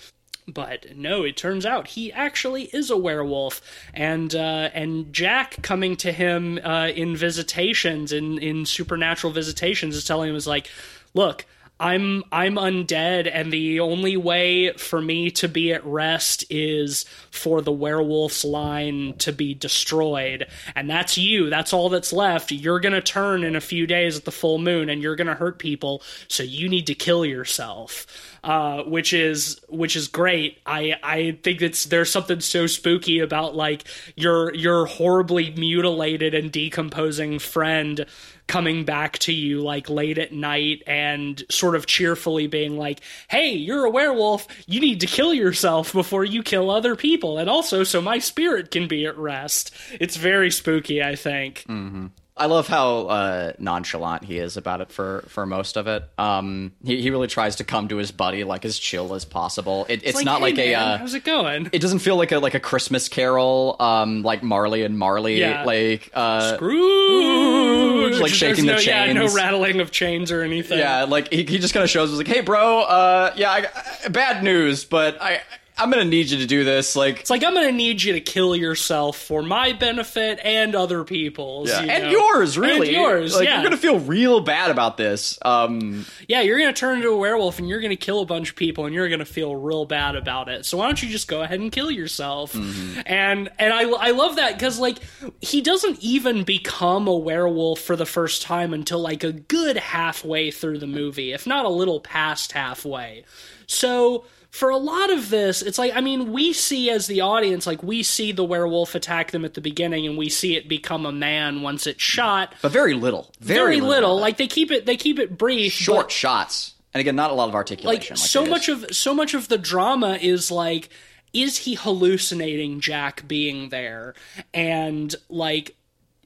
[0.47, 3.61] but no, it turns out he actually is a werewolf,
[3.93, 10.05] and uh, and Jack coming to him uh, in visitations, in in supernatural visitations, is
[10.05, 10.69] telling him is like,
[11.13, 11.45] look.
[11.83, 17.61] I'm I'm undead, and the only way for me to be at rest is for
[17.61, 21.49] the werewolf's line to be destroyed, and that's you.
[21.49, 22.53] That's all that's left.
[22.53, 25.59] You're gonna turn in a few days at the full moon, and you're gonna hurt
[25.59, 26.01] people.
[26.29, 28.07] So you need to kill yourself
[28.43, 30.59] uh, which is which is great.
[30.65, 36.51] I I think it's there's something so spooky about like your your horribly mutilated and
[36.51, 38.05] decomposing friend
[38.47, 43.53] coming back to you like late at night and sort of cheerfully being like, "Hey,
[43.53, 44.47] you're a werewolf.
[44.67, 48.71] You need to kill yourself before you kill other people, and also so my spirit
[48.71, 51.65] can be at rest." It's very spooky, I think.
[51.67, 52.07] Mm-hmm.
[52.35, 56.03] I love how uh, nonchalant he is about it for, for most of it.
[56.17, 59.85] Um, he, he really tries to come to his buddy like as chill as possible.
[59.87, 60.73] It, it's, not "Hey, like a.
[60.75, 61.69] Uh, how's it going?
[61.71, 65.63] it doesn't feel like a like a Christmas Carol, um, like Marley and Marley, Yeah.
[65.63, 70.79] like uh, Scrooge, like shaking There's the no, Yeah, no rattling of chains or anything.
[70.79, 73.65] yeah, like he, he just kind of shows us like, hey, bro, uh, yeah, I,
[74.05, 75.41] I- bad news, but I
[75.77, 78.13] I'm gonna need you to do this, like, It's like I'm going to need you
[78.13, 81.69] to kill yourself for my benefit and other people's.
[81.69, 82.09] yeah, you and know?
[82.11, 83.55] yours, really, And yours, like yeah.
[83.55, 85.39] you're gonna feel real bad about this.
[85.43, 88.25] Um, yeah, you're going to turn into a werewolf and you're going to kill a
[88.25, 90.65] bunch of people and you're going to feel real bad about it.
[90.65, 92.53] So why don't you just go ahead and kill yourself?
[92.53, 93.01] Mm-hmm.
[93.05, 94.99] And and I I love that because like
[95.41, 100.51] he doesn't even become a werewolf for the first time until like a good halfway
[100.51, 103.25] through the movie, if not a little past halfway.
[103.67, 107.65] So for a lot of this, it's like I mean, we see as the audience,
[107.65, 111.07] like we see the werewolf attack them at the beginning, and we see it become
[111.07, 112.53] a man once it's shot.
[112.61, 114.19] but very little, very, Very, little.
[114.19, 115.73] Like they keep it, they keep it brief.
[115.73, 118.13] short but, shots, and again, not a lot of articulation.
[118.13, 120.89] like Like, so much of so much of the drama is like,
[121.33, 124.13] is he hallucinating Jack being there,
[124.53, 125.75] and like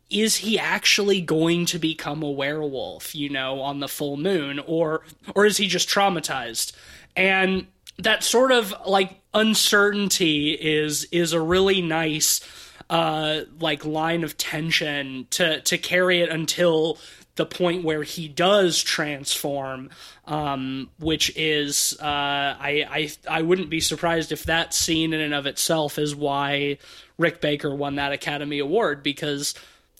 [0.09, 5.01] is he actually going to become a werewolf you know on the full moon or
[5.33, 6.73] or is he just traumatized
[7.15, 7.67] and
[7.99, 12.41] that sort of like uncertainty is is a really nice
[12.89, 16.97] uh, like line of tension to to carry it until
[17.35, 19.91] the point where he does transform,
[20.25, 25.33] um, which is uh, I, I I wouldn't be surprised if that scene in and
[25.33, 26.79] of itself is why
[27.17, 29.53] Rick Baker won that Academy Award because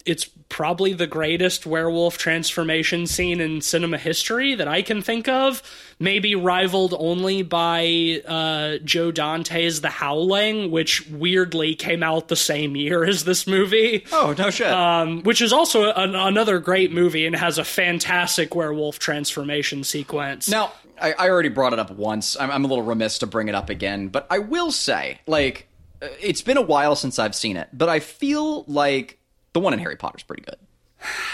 [0.08, 5.62] it's probably the greatest werewolf transformation scene in cinema history that I can think of.
[6.00, 12.76] Maybe rivaled only by uh, Joe Dante's The Howling, which weirdly came out the same
[12.76, 14.06] year as this movie.
[14.12, 14.67] Oh no shit!
[14.72, 20.50] Um, which is also an, another great movie and has a fantastic werewolf transformation sequence.
[20.50, 22.38] now I, I already brought it up once.
[22.39, 25.67] I'm, I'm a little remiss to bring it up again, but I will say, like,
[26.02, 29.20] uh, it's been a while since I've seen it, but I feel like
[29.58, 30.58] the one in Harry Potter's pretty good.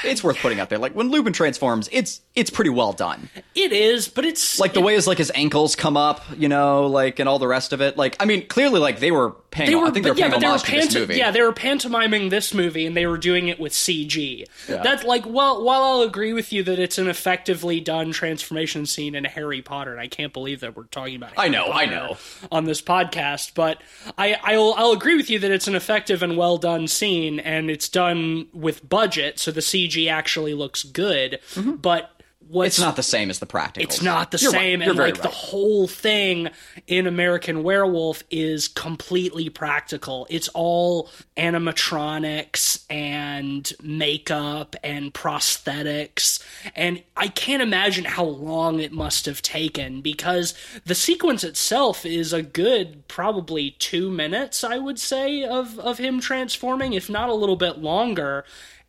[0.06, 0.78] It's worth putting out there.
[0.78, 3.30] Like when Lupin transforms, it's it's pretty well done.
[3.54, 6.88] It is, but it's Like the way his like his ankles come up, you know,
[6.88, 7.98] like and all the rest of it.
[7.98, 9.70] Like I mean, clearly, like they were paying.
[9.70, 11.16] they were, I think they were yeah, but they were homage to this panto- movie.
[11.16, 14.46] yeah, they were pantomiming this movie, and they were doing it with CG.
[14.68, 14.82] Yeah.
[14.84, 19.16] That's like, well, while I'll agree with you that it's an effectively done transformation scene
[19.16, 21.32] in Harry Potter, and I can't believe that we're talking about.
[21.34, 21.40] It.
[21.40, 22.18] I Harry know, I know.
[22.52, 23.82] on this podcast, but
[24.18, 27.70] I, I'll, I'll agree with you that it's an effective and well done scene, and
[27.70, 31.40] it's done with budget, so the CG actually looks good.
[31.54, 31.76] Mm-hmm.
[31.76, 32.10] But
[32.52, 33.88] it's not the same as the practical.
[33.88, 36.50] it's not the You're same You're and like the whole thing
[36.88, 46.44] in american werewolf is completely practical it's all animatronics and makeup and prosthetics
[46.76, 50.54] and i can't imagine how long it must have taken because
[50.86, 56.20] the sequence itself is a good probably two minutes i would say of of him
[56.20, 58.46] transforming if not a little bit longer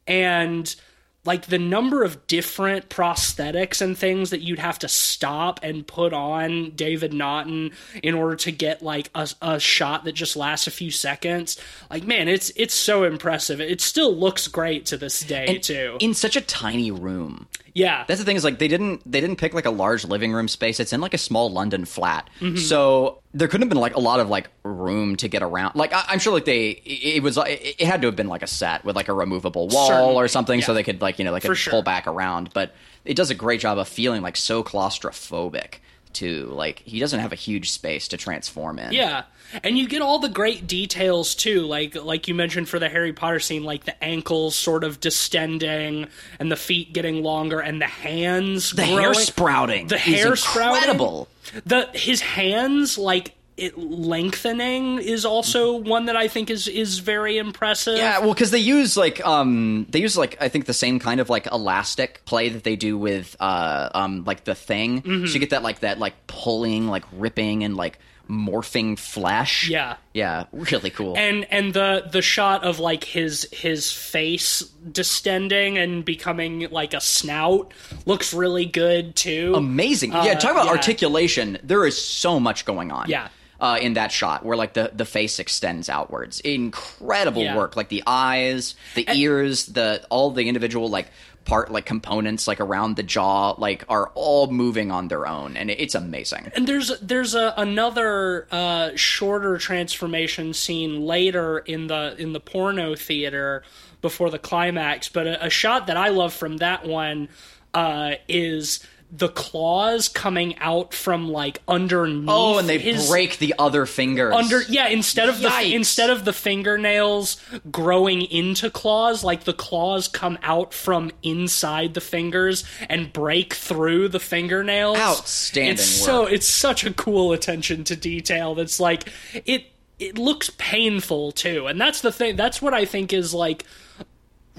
[0.07, 0.77] and
[1.25, 6.13] like the number of different prosthetics and things that you'd have to stop and put
[6.13, 10.71] on David Naughton in order to get like a, a shot that just lasts a
[10.71, 11.61] few seconds.
[11.91, 13.61] Like man, it's it's so impressive.
[13.61, 15.97] It still looks great to this day too.
[16.01, 17.47] in such a tiny room.
[17.75, 20.33] Yeah, That's the thing is like they didn't they didn't pick like a large living
[20.33, 20.79] room space.
[20.79, 22.57] It's in like a small London flat, Mm-hmm.
[22.59, 25.75] so there couldn't have been like a lot of like room to get around.
[25.75, 28.29] Like I, I'm sure like they it, it was it, it had to have been
[28.29, 31.19] like a set with like a removable wall Certainly, or something, so they could like
[31.19, 31.71] you know like sure.
[31.71, 32.51] pull back around.
[32.55, 35.75] But it does a great job of feeling like so claustrophobic
[36.14, 36.46] too.
[36.46, 38.92] Like he doesn't have a huge space to transform in.
[38.92, 39.24] Yeah.
[39.62, 43.12] And you get all the great details too, like like you mentioned for the Harry
[43.12, 46.09] Potter scene, like the ankles sort of distending
[46.40, 48.98] and the feet getting longer and the hands the growing.
[48.98, 49.87] hair sprouting.
[49.88, 51.29] the hair sprouting incredible.
[51.66, 57.38] the his hands like it lengthening is also one that I think is is very
[57.38, 57.97] impressive.
[57.97, 61.21] Yeah, well, because they use like um they use like I think the same kind
[61.21, 65.03] of like elastic play that they do with uh um like the thing.
[65.03, 65.27] Mm-hmm.
[65.27, 69.69] So you get that like that like pulling, like ripping, and like morphing flesh.
[69.69, 69.97] Yeah.
[70.12, 71.17] yeah, really cool.
[71.17, 77.01] and and the the shot of like his his face distending and becoming like a
[77.01, 77.73] snout
[78.07, 79.53] looks really good too.
[79.55, 80.12] Amazing.
[80.12, 80.73] yeah, talk about yeah.
[80.73, 81.59] articulation.
[81.62, 83.09] There is so much going on.
[83.09, 83.29] Yeah.
[83.64, 87.57] Uh, in that shot where like the, the face extends outwards incredible Yeah.
[87.57, 91.09] work like the eyes the ears the all the individual like
[91.46, 95.70] part like components like around the jaw like are all moving on their own and
[95.70, 102.35] it's amazing And there's there's a, another uh, shorter transformation scene later in the in
[102.35, 103.62] the porno theater
[104.03, 105.09] before the climax.
[105.09, 107.29] But a, a shot that I love from that one
[107.72, 112.29] uh, is the claws coming out from like underneath.
[112.29, 114.35] Oh, and they his, break the other fingers.
[114.35, 120.09] under yeah instead of the instead of the fingernails growing into claws like the claws
[120.09, 126.07] come out from inside the fingers and break through the fingernails Outstanding it's work.
[126.07, 129.09] so it's such a cool attention to detail that's like
[129.44, 129.66] it
[130.00, 133.64] it looks painful too and that's the thing that's what i think is like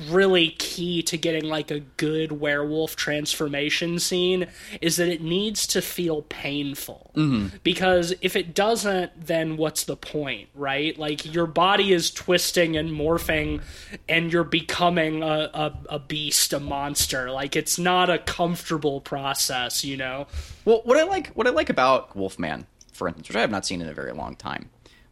[0.10, 4.48] really key to getting like a good werewolf transformation scene
[4.82, 7.12] is that it needs to feel painful.
[7.16, 7.58] Mm-hmm.
[7.64, 10.98] Because if it doesn't, then what's the point, right?
[10.98, 13.62] Like your body is twisting and morphing
[14.10, 17.32] and you're becoming a, a, a beast, a monster.
[17.32, 20.28] Like it's not a comfortable process, you know?
[20.66, 23.66] Well, what I like, what I like about Wolfman, for instance, which I have not
[23.66, 24.70] seen in a very long time,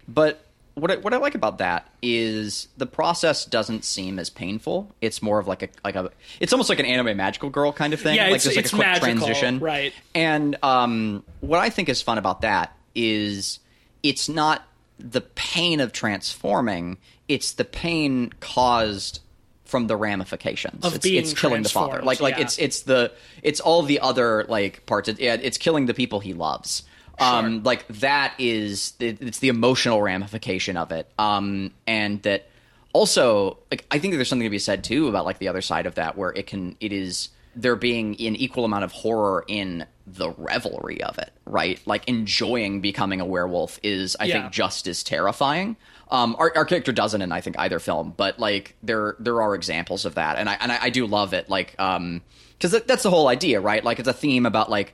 [0.08, 0.46] but
[0.76, 4.94] what I, what I like about that is the process doesn't seem as painful.
[5.02, 6.12] It's more of like a like a.
[6.40, 8.16] It's almost like an anime magical girl kind of thing.
[8.16, 9.94] Yeah, like it's- there's like it's a quick magical, transition, right.
[10.16, 13.60] And um, what I think is fun about that is
[14.02, 14.64] it's not
[14.98, 16.98] the pain of transforming;
[17.28, 19.20] it's the pain caused
[19.66, 22.42] from the ramifications Of it's, being it's killing the father like like yeah.
[22.44, 23.12] it's it's the
[23.42, 26.84] it's all the other like parts it, yeah, it's killing the people he loves
[27.20, 31.10] um like that is it, it's the emotional ramification of it.
[31.20, 32.48] Um and that
[32.94, 35.86] also like i think there's something to be said too about like the other side
[35.88, 39.86] of that where it can it is there being an equal amount of horror in
[40.06, 41.80] the revelry of it right?
[41.86, 44.42] Like enjoying becoming a werewolf is i Yeah.
[44.44, 45.76] think just as terrifying.
[46.12, 49.56] Um our, our character doesn't in i think either film but like there there are
[49.56, 50.38] examples of that.
[50.38, 52.22] And i and i, I do love it like um
[52.58, 53.84] because that, that's the whole idea right?
[53.84, 54.94] Like it's a theme about like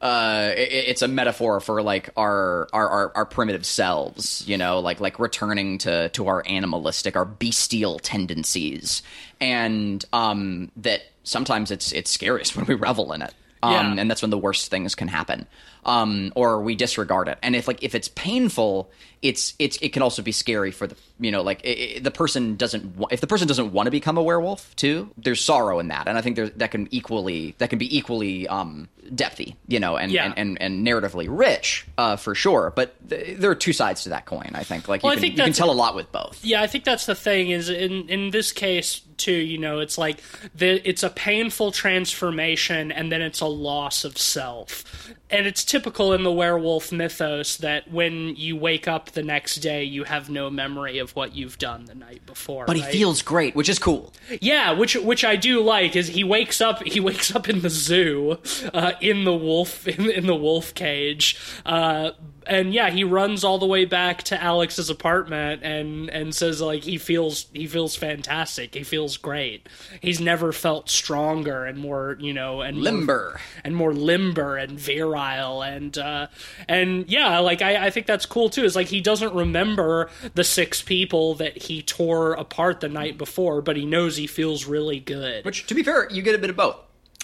[0.00, 4.78] uh it, it's a metaphor for like our, our our our primitive selves you know
[4.80, 9.02] like like returning to to our animalistic our bestial tendencies.
[9.40, 13.34] And um that sometimes it's it's scariest when we revel in it.
[13.62, 14.00] Um Yeah.
[14.02, 15.46] and that's when the worst things can happen.
[15.84, 17.38] Um or we disregard it.
[17.42, 18.90] And if like if it's painful
[19.22, 22.10] it's it's it can also be scary for the you know like i i the
[22.10, 25.78] person doesn't wa- if the person doesn't want to become a werewolf too there's sorrow
[25.78, 29.56] in that and i think there that can equally that can be equally um depthy
[29.66, 30.26] you know and Yeah.
[30.26, 34.10] and, and and narratively rich uh for sure but th- there are two sides to
[34.10, 35.94] that coin i think like Well, I you can, think you can tell a lot
[35.94, 39.58] with both Yeah, I think that's the thing is in in this case too, you
[39.58, 40.22] know, it's like
[40.54, 45.12] the it's a painful transformation and then it's a loss of self.
[45.30, 49.84] And it's typical in the werewolf mythos that when you wake up the next day
[49.84, 52.64] you have no memory of what you've done the night before.
[52.66, 56.24] but he feels great which is cool Yeah, which which I do like is he
[56.24, 58.38] wakes up he wakes up in the zoo,
[58.74, 62.10] uh, in the wolf in, in the wolf cage, uh,
[62.48, 66.82] and yeah, he runs all the way back to Alex's apartment and and says like
[66.84, 69.68] he feels he feels fantastic, he feels great.
[70.00, 73.40] He's never felt stronger and more you know and more- limber.
[73.64, 75.62] and more limber and virile.
[75.62, 76.28] And uh
[76.68, 78.64] and yeah like I, I think that's cool too.
[78.64, 83.60] Is like he doesn't remember the six people that he tore apart the night before
[83.62, 85.44] but he knows he feels really good.
[85.44, 86.76] Which to be fair you get a bit of both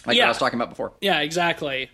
[0.06, 0.26] like Yeah.
[0.26, 0.92] i was talking about before.
[1.00, 1.90] Yeah exactly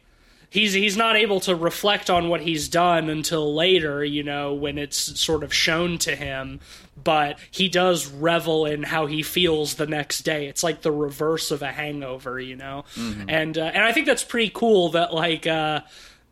[0.51, 4.77] he's he's not able to reflect on what he's done until later you know when
[4.79, 6.61] it's sort of shown to him
[7.03, 11.51] but he does revel in how he feels the next day it's like the reverse
[11.51, 12.85] of a hangover you know
[13.29, 15.81] and uh, and i think that's pretty cool that like uh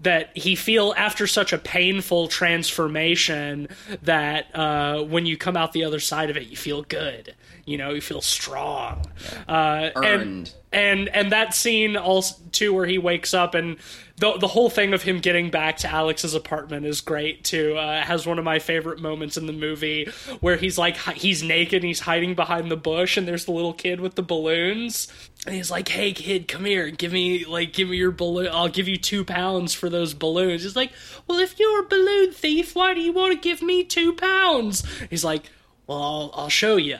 [0.01, 3.67] that he feel after such a painful transformation
[4.03, 7.35] that uh, when you come out the other side of it, you feel good.
[7.65, 9.07] You know, you feel strong.
[9.49, 10.55] Uh, and- Earned.
[10.73, 13.77] and and that scene also too where he wakes up and
[14.19, 17.77] the the whole thing of him getting back to Alex's apartment is great too.
[17.77, 20.11] Uh, has one of my favorite moments in the movie
[20.41, 23.73] where he's like he's naked and he's hiding behind the bush and there's the little
[23.73, 25.09] kid with the balloons
[25.47, 28.49] and he's like, "Hey kid, come here, give me like give me your balloon.
[28.53, 30.93] I'll give you two pounds for those balloons." He's like,
[31.27, 34.83] "Well, if you're a balloon thief, why do you want to give me two pounds?"
[35.11, 35.51] He's like,
[35.87, 36.99] "Well, I'll, I'll show you."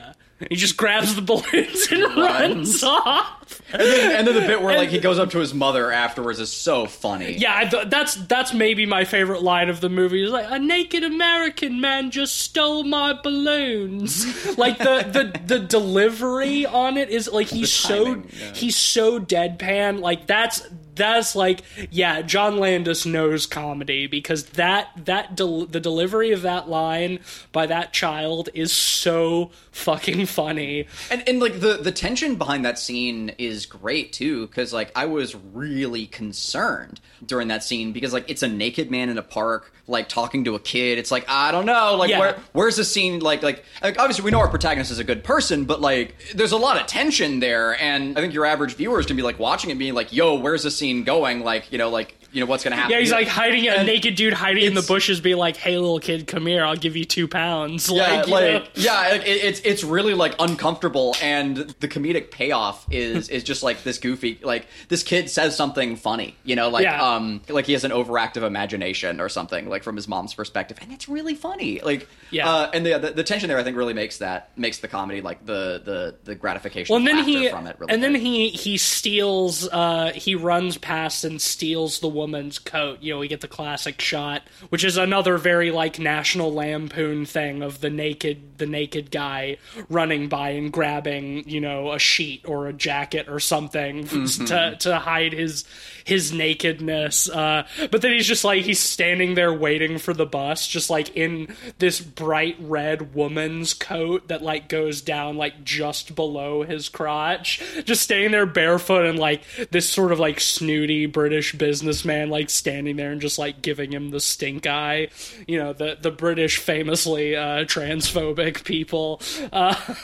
[0.49, 3.38] He just grabs the balloons and runs off.
[3.71, 6.85] And then the bit where like he goes up to his mother afterwards is so
[6.85, 10.23] funny Yeah, I th- that's that's maybe my favorite line of the movie.
[10.23, 14.25] Is like a naked American man just stole my balloons.
[14.57, 18.53] like the the the delivery on it is like he's so yeah.
[18.53, 19.99] he's so deadpan.
[19.99, 20.67] Like that's
[20.99, 26.69] that's like yeah, John Landis knows comedy because that that del- the delivery of that
[26.69, 27.19] line
[27.51, 30.85] by that child is so fucking funny.
[31.09, 35.05] And and like the the tension behind that scene is great too because like I
[35.05, 39.73] was really concerned during that scene because like it's a naked man in a park
[39.87, 40.97] like talking to a kid.
[40.99, 42.19] It's like I don't know like Yeah.
[42.19, 45.23] where where's the scene like like like obviously we know our protagonist is a good
[45.23, 48.99] person but like there's a lot of tension there and I think your average viewer
[48.99, 51.77] is gonna be like watching it being like yo where's the scene going like you
[51.77, 54.33] know like you know what's gonna happen Yeah, he's like hiding a And naked dude
[54.33, 56.63] hiding in the bushes, be like, "Hey, little kid, come here.
[56.63, 58.65] I'll give you two pounds." Yeah, like, like, you know?
[58.75, 63.83] yeah, it, it's it's really like uncomfortable, and the comedic payoff is is just like
[63.83, 67.01] this goofy, like this kid says something funny, you know, like Yeah.
[67.15, 70.91] um, like he has an overactive imagination or something, like from his mom's perspective, and
[70.91, 72.49] it's really funny, like Yeah.
[72.49, 75.21] uh, and the, the the tension there, I think, really makes that makes the comedy
[75.21, 78.49] like the the the gratification Well, and then he from it, really and then he
[78.49, 79.67] he steals.
[79.67, 83.01] Uh, he runs past and steals the woman's coat.
[83.01, 87.61] You know, we get the classic shot, which is another very like National Lampoon thing
[87.63, 89.57] of the naked the naked guy
[89.89, 94.45] running by and grabbing you know a sheet or a jacket or something Mm-hmm.
[94.45, 95.63] to to hide his
[96.03, 97.29] his nakedness.
[97.29, 101.15] Uh, but then he's just like he's standing there waiting for the bus, just like
[101.15, 107.61] in this bright red woman's coat that like goes down like just below his crotch,
[107.85, 112.95] just standing there barefoot and like this sort of like snooty British businessman like standing
[112.95, 115.09] there and just like giving him the stink eye.
[115.47, 119.21] You know, the the British famously uh, transphobic people.
[119.51, 119.75] Uh,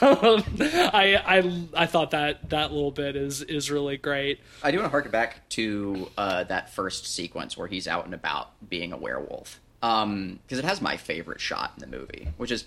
[0.60, 4.40] I I I thought that that little bit is is really great.
[4.62, 8.14] I do want to harken back to uh, that first sequence where he's out and
[8.14, 9.60] about being a werewolf.
[9.82, 12.64] Um, because it has my favorite shot in the movie, which is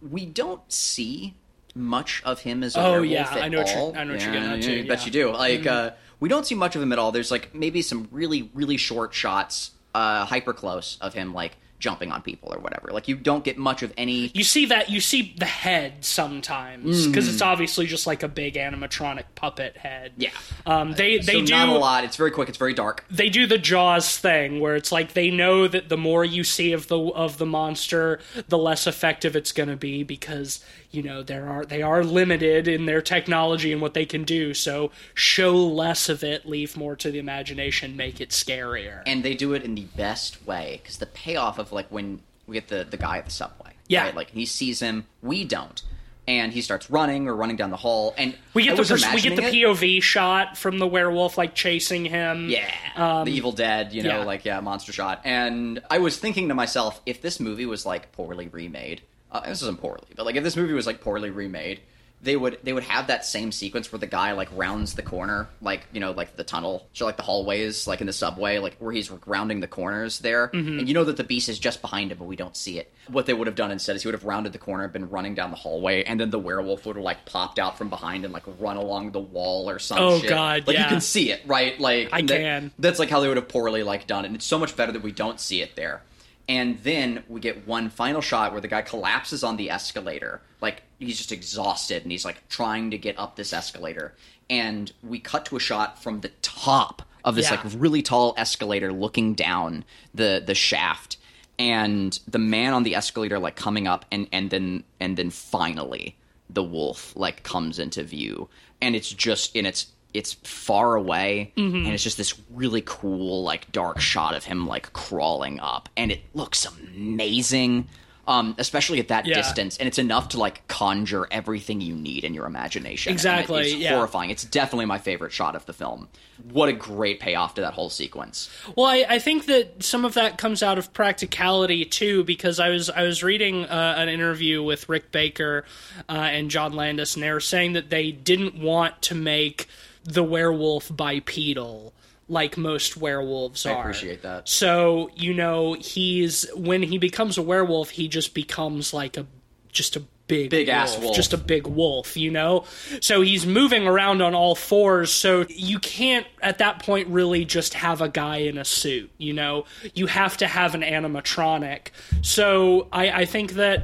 [0.00, 1.34] we don't see
[1.74, 4.12] much of him as a Oh, werewolf yeah, at I know what you're- I know
[4.12, 5.30] what you're Yeah, getting yeah, too, I bet you do.
[5.32, 5.94] Like, Mm-hmm.
[6.22, 7.12] Uh, we don't see much of him at all.
[7.12, 12.12] There's like maybe some really, really short shots, uh, hyper close of him like jumping
[12.12, 12.92] on people or whatever.
[12.92, 14.30] Like, you don't get much of any.
[14.34, 17.32] You see that you see the head sometimes because Mm.
[17.32, 20.12] it's obviously just like a big animatronic puppet head.
[20.16, 20.30] Yeah.
[20.64, 22.04] Um, they they so do not a lot.
[22.04, 22.48] It's very quick.
[22.48, 23.04] It's very dark.
[23.10, 26.72] they do the Jaws thing where it's like they know that the more you see
[26.72, 31.22] of the of the monster, the less effective it's going to be because you know
[31.22, 34.54] there are they are limited in their technology and what they can do.
[34.54, 39.02] So show less of it, leave more to the imagination, make it scarier.
[39.06, 42.54] and they do it in the best way because the payoff of like when we
[42.54, 44.04] get the the guy at the subway Yeah.
[44.04, 44.14] right?
[44.16, 45.82] like he sees him we don't
[46.28, 49.20] and he starts running or running down the hall and we get the pers- we
[49.20, 49.66] get the imagining it.
[49.66, 52.48] POV shot from the werewolf like chasing him.
[52.48, 54.24] yeah Um, the evil dead you know yeah.
[54.24, 58.12] like yeah monster shot and i was thinking to myself if this movie was like
[58.12, 59.02] poorly remade
[59.32, 61.80] uh, this isn't poorly but like if this movie was like poorly remade
[62.24, 65.48] they would they would have that same sequence where the guy like rounds the corner
[65.60, 68.76] like you know like the tunnel so like the hallways like in the subway like
[68.78, 70.78] where he's rounding the corners there Mm-hmm.
[70.78, 72.92] and you know that the beast is just behind him but we don't see it
[73.08, 75.34] what they would have done instead is he would have rounded the corner been running
[75.34, 78.32] down the hallway and then the werewolf would have like popped out from behind and
[78.32, 80.28] like run along the wall or some Oh, shit.
[80.28, 82.70] God, like you can see it right like I that- can.
[82.78, 84.92] that's like how they would have poorly like done it and it's so much better
[84.92, 86.02] that we don't see it there
[86.48, 90.42] and then we get one final shot where the guy collapses on the escalator.
[90.60, 94.14] Like he's just exhausted and he's like trying to get up this escalator.
[94.50, 97.62] And we cut to a shot from the top of this Yeah.
[97.62, 99.84] like really tall escalator looking down
[100.14, 101.16] the the shaft.
[101.58, 106.16] And the man on the escalator like coming up and and then and then finally
[106.50, 108.48] the wolf like comes into view.
[108.80, 111.76] And it's just in its it's far away Mm-hmm.
[111.76, 116.10] and it's just this really cool like dark shot of him like crawling up and
[116.12, 117.88] it looks amazing
[118.28, 119.34] um especially at that Yeah.
[119.34, 123.74] distance and it's enough to like conjure everything you need in your imagination Exactly, it's
[123.74, 123.94] yeah.
[123.96, 126.08] horrifying it's definitely my favorite shot of the film
[126.52, 130.14] what a great payoff to that whole sequence Well, I, I think that some of
[130.14, 134.60] that comes out of practicality too, because I was I was reading uh, an interview
[134.62, 135.64] with Rick Baker
[136.08, 139.68] uh, and John Landis, and they were saying that they didn't want to make
[140.04, 141.92] the werewolf bipedal
[142.28, 143.76] like most werewolves are.
[143.76, 144.48] I appreciate that.
[144.48, 149.26] So you know, he's when he becomes a werewolf, he just becomes like a
[149.70, 151.14] just a big Big ass wolf.
[151.14, 152.64] just a big wolf, you know?
[153.00, 157.74] So he's moving around on all fours, so you can't at that point really just
[157.74, 159.64] have a guy in a suit, you know?
[159.94, 161.88] You have to have an animatronic.
[162.22, 163.82] So I, I think that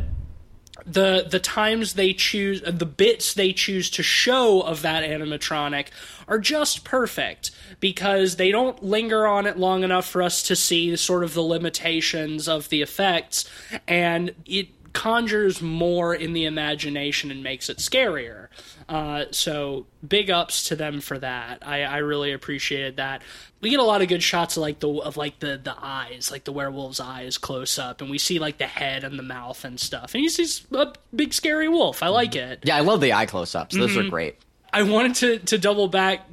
[0.90, 5.88] the the times they choose the bits they choose to show of that animatronic
[6.26, 10.94] are just perfect because they don't linger on it long enough for us to see
[10.96, 13.48] sort of the limitations of the effects.
[13.86, 18.48] And it conjures more in the imagination and makes it scarier.
[18.88, 21.66] Uh, so big ups to them for that.
[21.66, 23.22] I, I really appreciated that.
[23.60, 26.30] We get a lot of good shots of like the of like the the eyes
[26.30, 29.64] like the werewolf's eyes close up and we see like the head and the mouth
[29.64, 32.02] and stuff and you see a big scary wolf.
[32.02, 32.60] I like it.
[32.62, 33.76] Yeah i love the eye close-ups.
[33.76, 34.06] Those Mm-hmm.
[34.06, 34.36] are great.
[34.72, 36.26] I wanted to to double back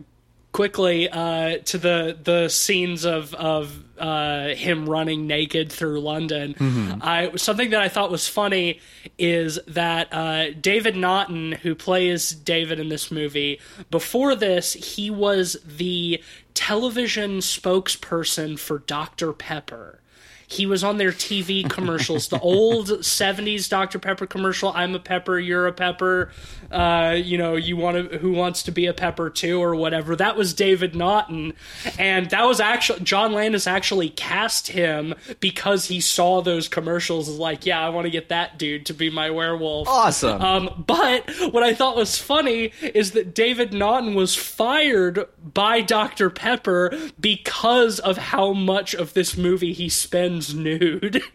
[0.55, 6.55] quickly uh, to the the scenes of of uh, him running naked through London.
[7.01, 8.79] I something that I thought was funny
[9.17, 13.59] is that uh, David Naughton, who plays David in this movie,
[13.91, 19.99] before this he was the television spokesperson for Dr Pepper.
[20.47, 24.71] He was on their TV commercials, the old '70s Dr Pepper commercial.
[24.73, 26.31] I'm a pepper, you're a pepper.
[26.71, 30.15] Uh, you know, you want to who wants to be a pepper too, or whatever.
[30.15, 31.53] That was David Naughton,
[31.97, 37.29] and that was actually John Landis actually cast him because he saw those commercials.
[37.29, 39.87] Is like, yeah, I want to get that dude to be my werewolf.
[39.87, 45.81] awesome Um, but what I thought was funny is that David Naughton was fired by
[45.81, 46.29] Dr.
[46.29, 51.21] Pepper because of how much of this movie he spends nude.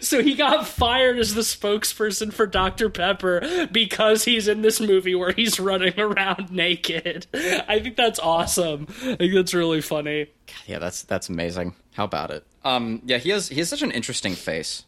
[0.00, 2.90] so he got fired as the spokesperson for Dr.
[2.90, 7.26] Pepper because he's in this movie where he's running around naked.
[7.34, 8.86] I think that's awesome.
[9.02, 10.28] I think that's really funny.
[10.66, 11.74] Yeah, that's that's amazing.
[11.94, 12.44] How about it?
[12.64, 14.84] Um, yeah, he has he has such an interesting face.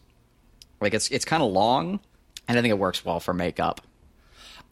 [0.81, 1.99] Like it's it's kind of long,
[2.47, 3.81] and I think it works well for makeup.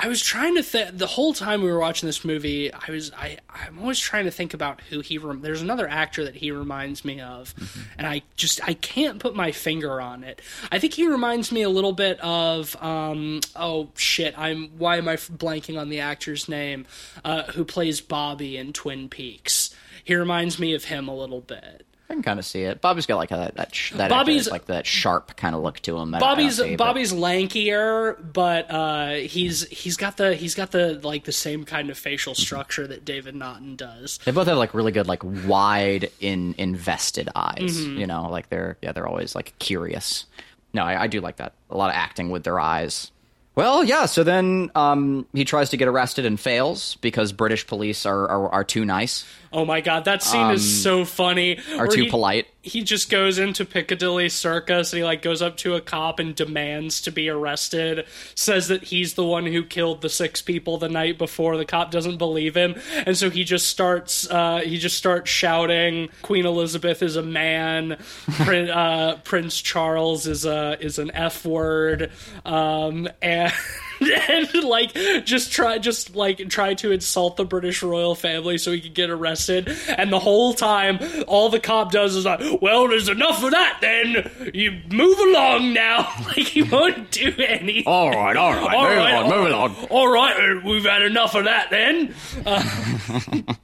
[0.04, 2.74] I was trying to think the whole time we were watching this movie.
[2.74, 5.20] I was I I'm always trying to think about who he.
[5.20, 7.54] Rem- There's another actor that he reminds me of,
[7.99, 10.41] and I just I can't put my finger on it.
[10.72, 15.08] I think he reminds me a little bit of um oh shit I'm why am
[15.08, 16.88] I blanking on the actor's name
[17.24, 19.76] uh, who plays Bobby in Twin Peaks.
[20.04, 21.86] He reminds me of him a little bit.
[22.12, 22.82] I can kind of see it.
[22.82, 25.97] Bobby's got like a that sh- that Bobby's- like that sharp kind of look to
[25.97, 26.12] him.
[26.12, 30.99] that I- I Bobby's Bobby's lankier, but uh, he's he's got the he's got the
[31.03, 34.20] like the same kind of facial structure that David Naughton does.
[34.26, 37.78] They both have like really good, like wide in invested eyes.
[37.78, 37.97] Mm-hmm.
[37.99, 40.26] You know, like they're yeah, they're always like curious.
[40.74, 41.53] No, I, I do like that.
[41.70, 43.12] A lot of acting with their eyes.
[43.54, 44.06] Well, yeah.
[44.06, 48.49] So then um, he tries to get arrested and fails because British police are are,
[48.49, 51.60] are too nice, Oh my god, that scene is so funny.
[51.78, 52.47] are too he- polite.
[52.64, 56.36] He just goes into Piccadilly Circus and he like goes up to a cop and
[56.36, 58.05] demands to be arrested.
[58.36, 61.57] Says that he's the one who killed the six people the night before.
[61.57, 66.09] The cop doesn't believe him, and so he just starts uh, he just starts shouting,
[66.22, 67.97] "Queen Elizabeth is a man.
[68.43, 72.12] Prin- uh, Prince Charles is a is an f word,"
[72.45, 73.51] um, and.
[74.02, 74.93] and like
[75.26, 79.10] just try just like try to insult the British royal family so he could get
[79.10, 79.70] arrested.
[79.88, 83.78] And the whole time all the cop does is like well there's enough of that
[83.82, 84.52] then.
[84.54, 86.10] You move along now.
[86.32, 89.47] Like he won't do anything All right, all right, All move right, on, all- move
[89.47, 89.76] along.
[89.89, 92.14] all right, uh, we've had enough of that then.
[92.45, 92.64] Uh,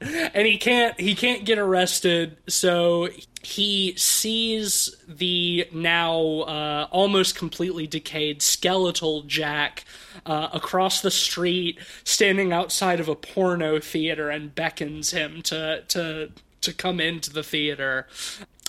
[0.34, 3.08] and he can't he can't get arrested, so
[3.42, 9.84] he sees the now uh, almost completely decayed skeletal Jack
[10.26, 16.30] uh, across the street, standing outside of a porno theater, and beckons him to to
[16.60, 18.06] to come into the theater.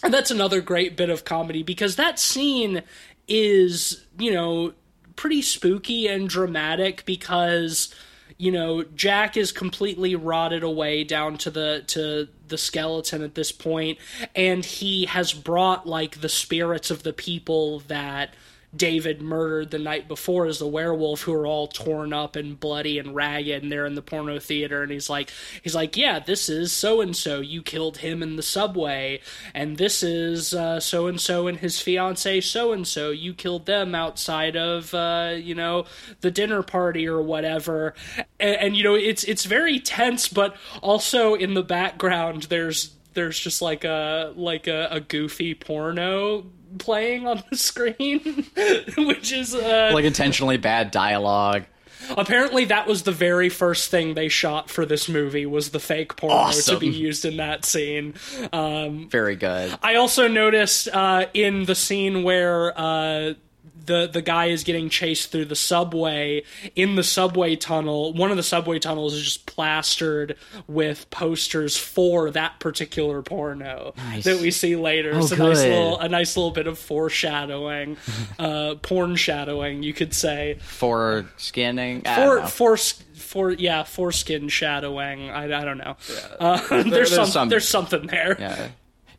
[0.03, 2.83] And that's another great bit of comedy because that scene
[3.27, 4.73] is, you know,
[5.15, 7.93] pretty spooky and dramatic because
[8.39, 13.51] you know Jack is completely rotted away down to the to the skeleton at this
[13.51, 13.99] point
[14.35, 18.33] and he has brought like the spirits of the people that
[18.75, 22.99] David murdered the night before as the werewolf who are all torn up and bloody
[22.99, 25.31] and ragged and they're in the porno theater and he's like
[25.63, 29.19] he's like yeah this is so and so you killed him in the subway
[29.53, 33.95] and this is so and so and his fiance so and so you killed them
[33.95, 35.85] outside of uh, you know
[36.21, 37.93] the dinner party or whatever.
[38.39, 43.39] And, and you know it's it's very tense but also in the background there's there's
[43.39, 46.45] just like a like a, a goofy porno
[46.77, 48.19] playing on the screen
[48.97, 51.65] which is uh Like intentionally bad dialogue.
[52.17, 56.15] apparently that was the very first thing they shot for this movie was the fake
[56.15, 56.75] porno Awesome.
[56.75, 58.13] to be used in that scene
[58.53, 59.77] um Very good.
[59.83, 63.33] I also noticed uh, in the scene where uh,
[63.85, 66.43] the the guy is getting chased through the subway
[66.75, 68.13] in the subway tunnel.
[68.13, 70.35] One of the subway tunnels is just plastered
[70.67, 74.23] with posters for that particular porno Nice.
[74.25, 75.11] that we see later.
[75.15, 77.97] Oh, it's a nice little a nice little bit of foreshadowing,
[78.39, 80.57] uh, porn shadowing, you could say.
[80.61, 82.01] For skinning.
[82.01, 82.47] For know.
[82.47, 85.29] for for yeah foreskin shadowing.
[85.29, 85.97] I, I don't know.
[86.39, 88.35] Uh, there's, there's some, some- there's something there.
[88.39, 88.67] Yeah.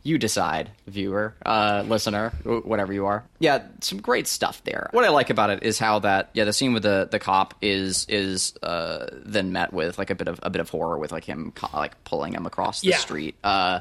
[0.02, 3.22] You decide, viewer, uh, listener, whatever you are.
[3.38, 4.88] Yeah, some great stuff there.
[4.92, 7.54] What I like about it is how that yeah, the scene with the, the cop
[7.60, 11.12] is is uh, then met with like a bit of a bit of horror with
[11.12, 12.96] like him like pulling him across the Yeah.
[12.96, 13.34] street.
[13.44, 13.80] Uh,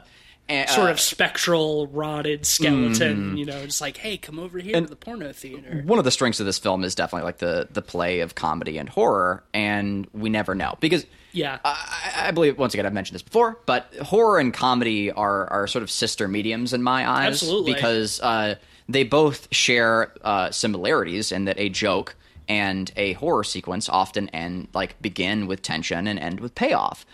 [0.50, 3.38] and, sort uh, of spectral rotted skeleton Mm.
[3.38, 6.12] you know just like hey come over here to the porno theater one of the
[6.12, 10.08] strengths of this film is definitely like the the play of comedy and horror, and
[10.12, 13.94] we never know because yeah I, I believe once again I've mentioned this before, but
[14.02, 17.28] horror and comedy are are sort of sister mediums in my eyes.
[17.28, 17.74] Absolutely.
[17.74, 18.56] because uh,
[18.88, 22.16] they both share uh, similarities in that a joke
[22.48, 27.06] and a horror sequence often end like begin with tension and end with payoff,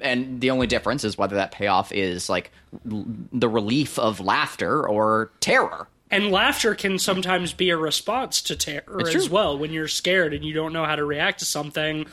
[0.00, 2.52] and the only difference is whether that payoff is like
[2.90, 5.88] l- the relief of laughter or terror.
[6.14, 10.44] And laughter can sometimes be a response to terror as well when you're scared and
[10.44, 12.06] you don't know how to react to something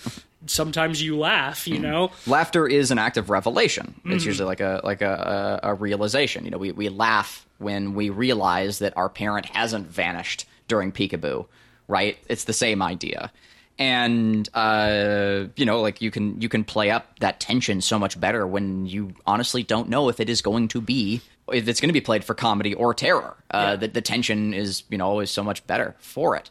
[0.47, 3.95] sometimes you laugh you know laughter is an act of revelation.
[3.99, 4.13] Mm-hmm.
[4.13, 6.45] It's usually like a like a, a, a realization.
[6.45, 11.45] You know, we, we laugh when we realize that our parent hasn't vanished during peekaboo,
[11.87, 12.17] right?
[12.27, 13.31] It's the same idea.
[13.79, 18.19] And uh, you know, like you can you can play up that tension so much
[18.19, 21.21] better when you honestly don't know if it is going to be
[21.53, 23.35] it's going to be played for comedy or terror.
[23.51, 23.75] Uh, Yeah.
[23.77, 26.49] the, the tension is you know always so much better for it.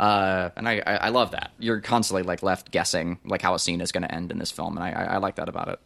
[0.00, 1.50] Uh, and I, I, I love that.
[1.58, 4.50] You're constantly like left guessing like how a scene is going to end in this
[4.52, 5.80] film, and I, I, I like that about it.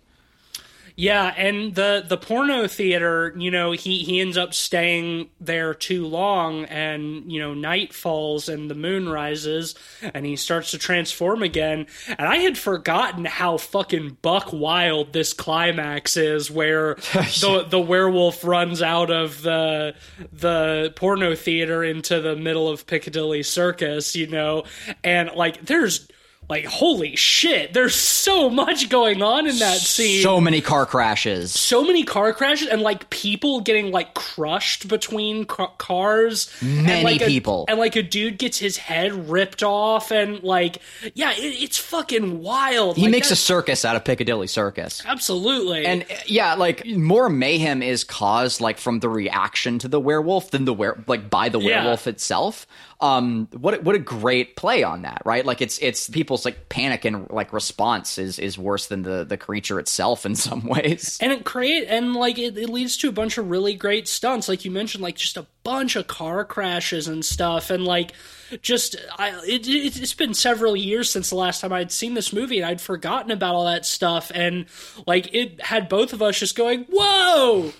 [0.97, 6.07] Yeah, and the the porno theater, you know, he he ends up staying there too
[6.07, 11.43] long, and you know, night falls and the moon rises, and he starts to transform
[11.43, 11.87] again.
[12.09, 18.45] And I had forgotten how fucking buck wild this climax is, where the the werewolf
[18.45, 19.95] runs out of the
[20.33, 24.65] the porno theater into the middle of Piccadilly Circus, you know,
[25.03, 26.07] and like there's
[26.53, 31.53] like holy shit there's so much going on in that scene So many car crashes.
[31.59, 37.05] so many car crashes and like people getting like crushed between ca- cars and, Many
[37.05, 37.65] like, a- people.
[37.69, 40.79] and like a dude gets his head ripped off and like
[41.15, 45.03] yeah it, it's fucking wild He Like, makes a circus out of Piccadilly Circus.
[45.07, 50.51] absolutely And yeah, like more mayhem is caused like from the reaction to the werewolf
[50.51, 51.77] than the were like by the Yeah.
[51.83, 52.67] werewolf itself.
[53.03, 55.45] Um, what what a great play on that, right?
[55.45, 59.37] Like it's it's people's like panic and like response is is worse than the the
[59.37, 61.19] creature itself in some ways.
[61.21, 64.49] and it create and like it, it leads to a bunch of really great stunts
[64.49, 68.13] like you mentioned like just a bunch of car crashes and stuff and like
[68.61, 72.33] just I it, it, it's been several years since the last time I'd seen this
[72.33, 74.67] movie and I'd forgotten about all that stuff and
[75.07, 77.73] like it had both of us just going whoa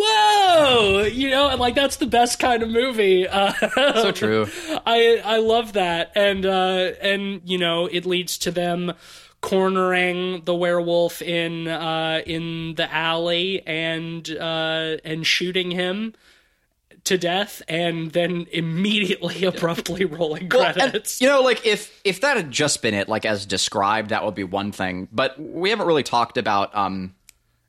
[0.00, 3.52] whoa you know and like that's the best kind of movie uh,
[3.94, 4.46] so true.
[4.86, 8.92] I I love that, and uh, and you know it leads to them
[9.40, 16.14] cornering the werewolf in uh, in the alley and uh, and shooting him
[17.04, 21.20] to death, and then immediately abruptly rolling Well, and, credits.
[21.20, 24.34] you know, like if if that had just been it, like as described, that would
[24.34, 25.08] be one thing.
[25.12, 27.14] But we haven't really talked about um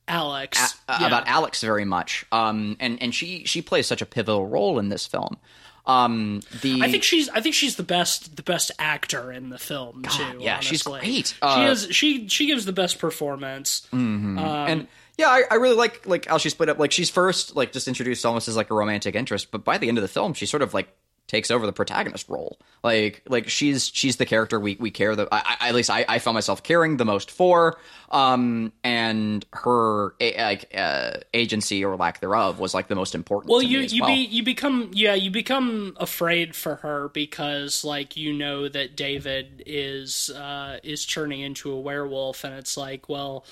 [0.10, 1.07] Alex uh, yeah.
[1.07, 2.26] about Alex very much.
[2.32, 5.38] Um, and and she she plays such a pivotal role in this film.
[5.86, 9.57] Um, the I think she's I think she's the best the best actor in the
[9.57, 10.38] film too.
[10.39, 11.10] yeah, she's honestly.
[11.10, 11.28] great.
[11.28, 13.88] she Uh, is she she gives the best performance.
[13.91, 14.88] and
[15.18, 16.80] yeah, I, I really like like how she split up.
[16.80, 19.88] Like she's first like just introduced almost as like a romantic interest, but by the
[19.88, 20.95] end of the film, she sort of like
[21.30, 22.60] takes over the protagonist role.
[22.84, 26.04] Like like she's she's the character we we care the I, I, at least I,
[26.10, 27.78] I found myself caring the most for.
[28.10, 33.52] Um, and her a, like uh, agency or lack thereof was like the most important.
[33.52, 34.10] well to you you well.
[34.10, 39.62] be you become yeah you become afraid for her because like you know that david
[39.68, 43.46] is uh is turning into a werewolf and it's like well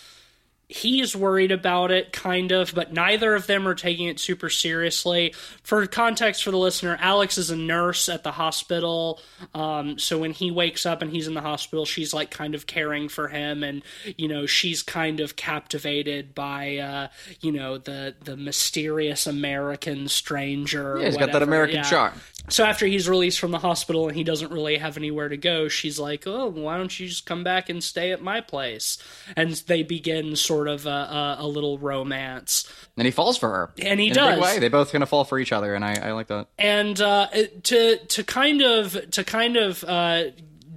[0.69, 5.33] he's worried about it kind of but neither of them are taking it super seriously
[5.63, 9.21] for context for the listener alex is a nurse at the hospital
[9.55, 12.67] um, so when he wakes up and he's in the hospital she's like kind of
[12.67, 13.81] caring for him and
[14.17, 17.07] you know she's kind of captivated by uh,
[17.39, 21.43] you know the the mysterious american stranger Yeah, he's got that.
[21.43, 21.83] American Yeah.
[21.83, 22.13] charm.
[22.49, 25.67] So after he's released from the hospital and he doesn't really have anywhere to go,
[25.67, 28.97] she's like, "Oh, why don't you just come back and stay at my place?"
[29.35, 32.67] And they begin sort of a, a, a little romance.
[32.97, 34.33] and he falls for her, And he in A does.
[34.35, 34.59] big way.
[34.59, 36.47] They both kind of fall for each other, and I, I like that.
[36.57, 37.27] And uh,
[37.63, 40.23] to to kind of to kind of uh,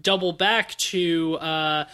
[0.03, 1.39] double back to.
[1.41, 1.85] Uh,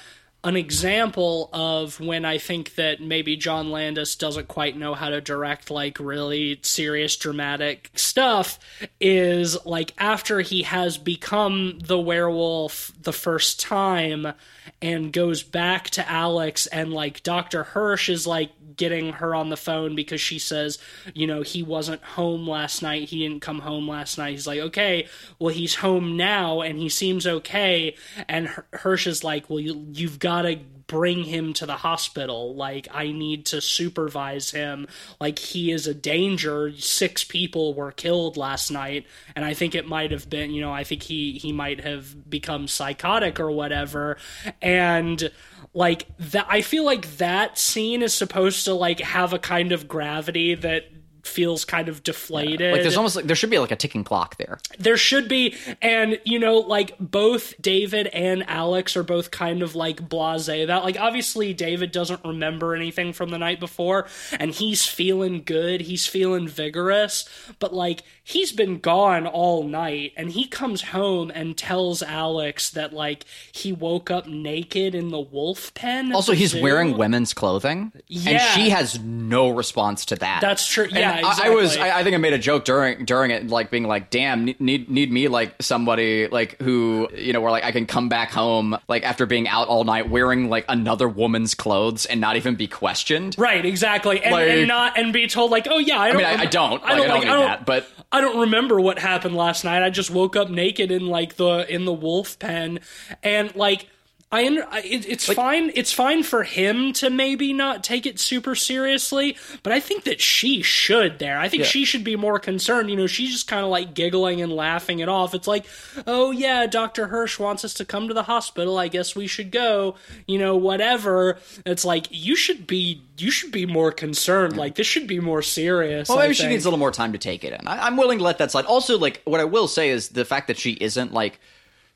[0.46, 5.20] an example of when I think that maybe John Landis doesn't quite know how to
[5.20, 8.60] direct like really serious dramatic stuff
[9.00, 14.34] is like after he has become the werewolf the first time
[14.80, 17.64] and goes back to Alex and like Dr.
[17.64, 20.78] Hirsch is like getting her on the phone because she says,
[21.14, 23.08] you know, he wasn't home last night.
[23.08, 24.32] He didn't come home last night.
[24.32, 27.96] He's like, okay, well, he's home now and he seems okay.
[28.28, 32.54] And Hirsch is like, well, you, you've got to bring him to the hospital.
[32.54, 34.86] Like, I need to supervise him.
[35.20, 36.72] Like, he is a danger.
[36.78, 39.06] Six people were killed last night.
[39.34, 42.28] And I think it might have been, you know, I think he, he might have
[42.30, 44.16] become psychotic or whatever.
[44.62, 45.30] And
[45.74, 49.88] like that, I feel like that scene is supposed to like have a kind of
[49.88, 50.84] gravity that
[51.26, 52.72] feels kind of deflated.
[52.72, 54.58] Like there's almost like there should be like a ticking clock there.
[54.78, 59.74] There should be, and you know, like both David and Alex are both kind of
[59.74, 60.46] like blase.
[60.46, 64.06] That like obviously David doesn't remember anything from the night before,
[64.38, 70.32] and he's feeling good, he's feeling vigorous, but like he's been gone all night, and
[70.32, 75.72] he comes home and tells Alex that like he woke up naked in the wolf
[75.74, 76.12] pen.
[76.12, 76.60] Also, he's zoo.
[76.60, 77.92] wearing women's clothing,
[78.26, 80.40] and she has no response to that.
[80.40, 80.84] That's true.
[80.84, 81.46] And Yeah, I- exactly.
[81.46, 81.76] I, was.
[81.76, 84.90] I, I think I made a joke during during it, like being like, "Damn, need
[84.90, 88.76] need, me like somebody like who you know where like I can come back home
[88.88, 92.66] like after being out all night wearing like another woman's clothes and not even be
[92.66, 96.16] questioned." Right, exactly, and, Like- and not and be told like, oh yeah, I don't.
[96.16, 96.82] mean, I- I don't.
[96.82, 97.20] I don't Like, I don't like.
[97.24, 97.46] need I don't.
[97.46, 97.86] that, but-
[98.16, 99.82] I don't remember what happened last night.
[99.82, 102.80] I just woke up naked in like the in the wolf pen,
[103.22, 103.88] and like.
[104.32, 105.70] I under, it, it's fine.
[105.76, 110.20] It's fine for him to maybe not take it super seriously, but I think that
[110.20, 111.20] she should.
[111.20, 112.90] There, I think she should be more concerned.
[112.90, 115.32] You know, she's just kind of like giggling and laughing it off.
[115.32, 115.64] It's like,
[116.08, 118.78] oh yeah, Doctor Hirsch wants us to come to the hospital.
[118.78, 119.94] I guess we should go.
[120.26, 121.38] You know, whatever.
[121.64, 123.02] It's like you should be.
[123.18, 124.56] You should be more concerned.
[124.56, 126.08] Like this should be more serious.
[126.08, 127.66] Well, I maybe she needs a little more time to take it in.
[127.66, 128.66] I, I'm willing to let that slide.
[128.66, 131.38] Also, like what I will say is the fact that she isn't like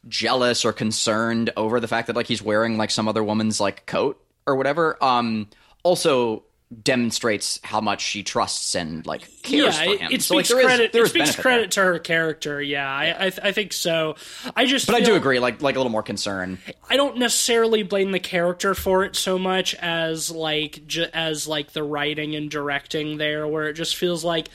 [0.09, 3.87] jealous or concerned over the fact that like he's wearing like some other woman's like
[3.87, 4.97] coat or whatever.
[5.03, 5.49] Um,
[5.83, 6.45] also
[6.85, 10.13] demonstrates how much she trusts and like cares yeah, for him.
[10.13, 10.93] it So, like, speaks is- credit.
[10.93, 11.85] there it is speaks credit there.
[11.85, 12.63] to her character.
[12.63, 14.15] Yeah, I I, th- I think so.
[14.55, 16.59] I just But I do agree, like like a little more concern.
[16.89, 21.73] I don't necessarily blame the character for it so much as like ju- as like
[21.73, 24.49] the writing and directing there, where it just feels like.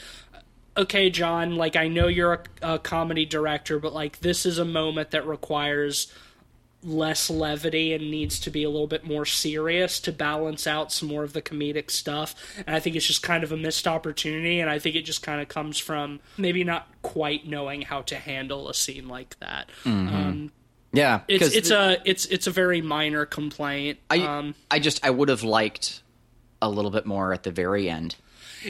[0.77, 4.65] Okay, John, like I know you're a, a comedy director, but like this is a
[4.65, 6.11] moment that requires
[6.83, 11.09] less levity and needs to be a little bit more serious to balance out some
[11.09, 12.35] more of the comedic stuff.
[12.67, 14.59] And I think it's just kind of a missed opportunity.
[14.59, 18.15] And I think it just kind of comes from maybe not quite knowing how to
[18.15, 19.69] handle a scene like that.
[19.85, 20.51] Um,
[20.91, 23.99] Yeah, it's it's a it's it's a very minor complaint.
[24.09, 26.03] I um, I just I would have liked
[26.61, 28.15] a little bit more at the very end.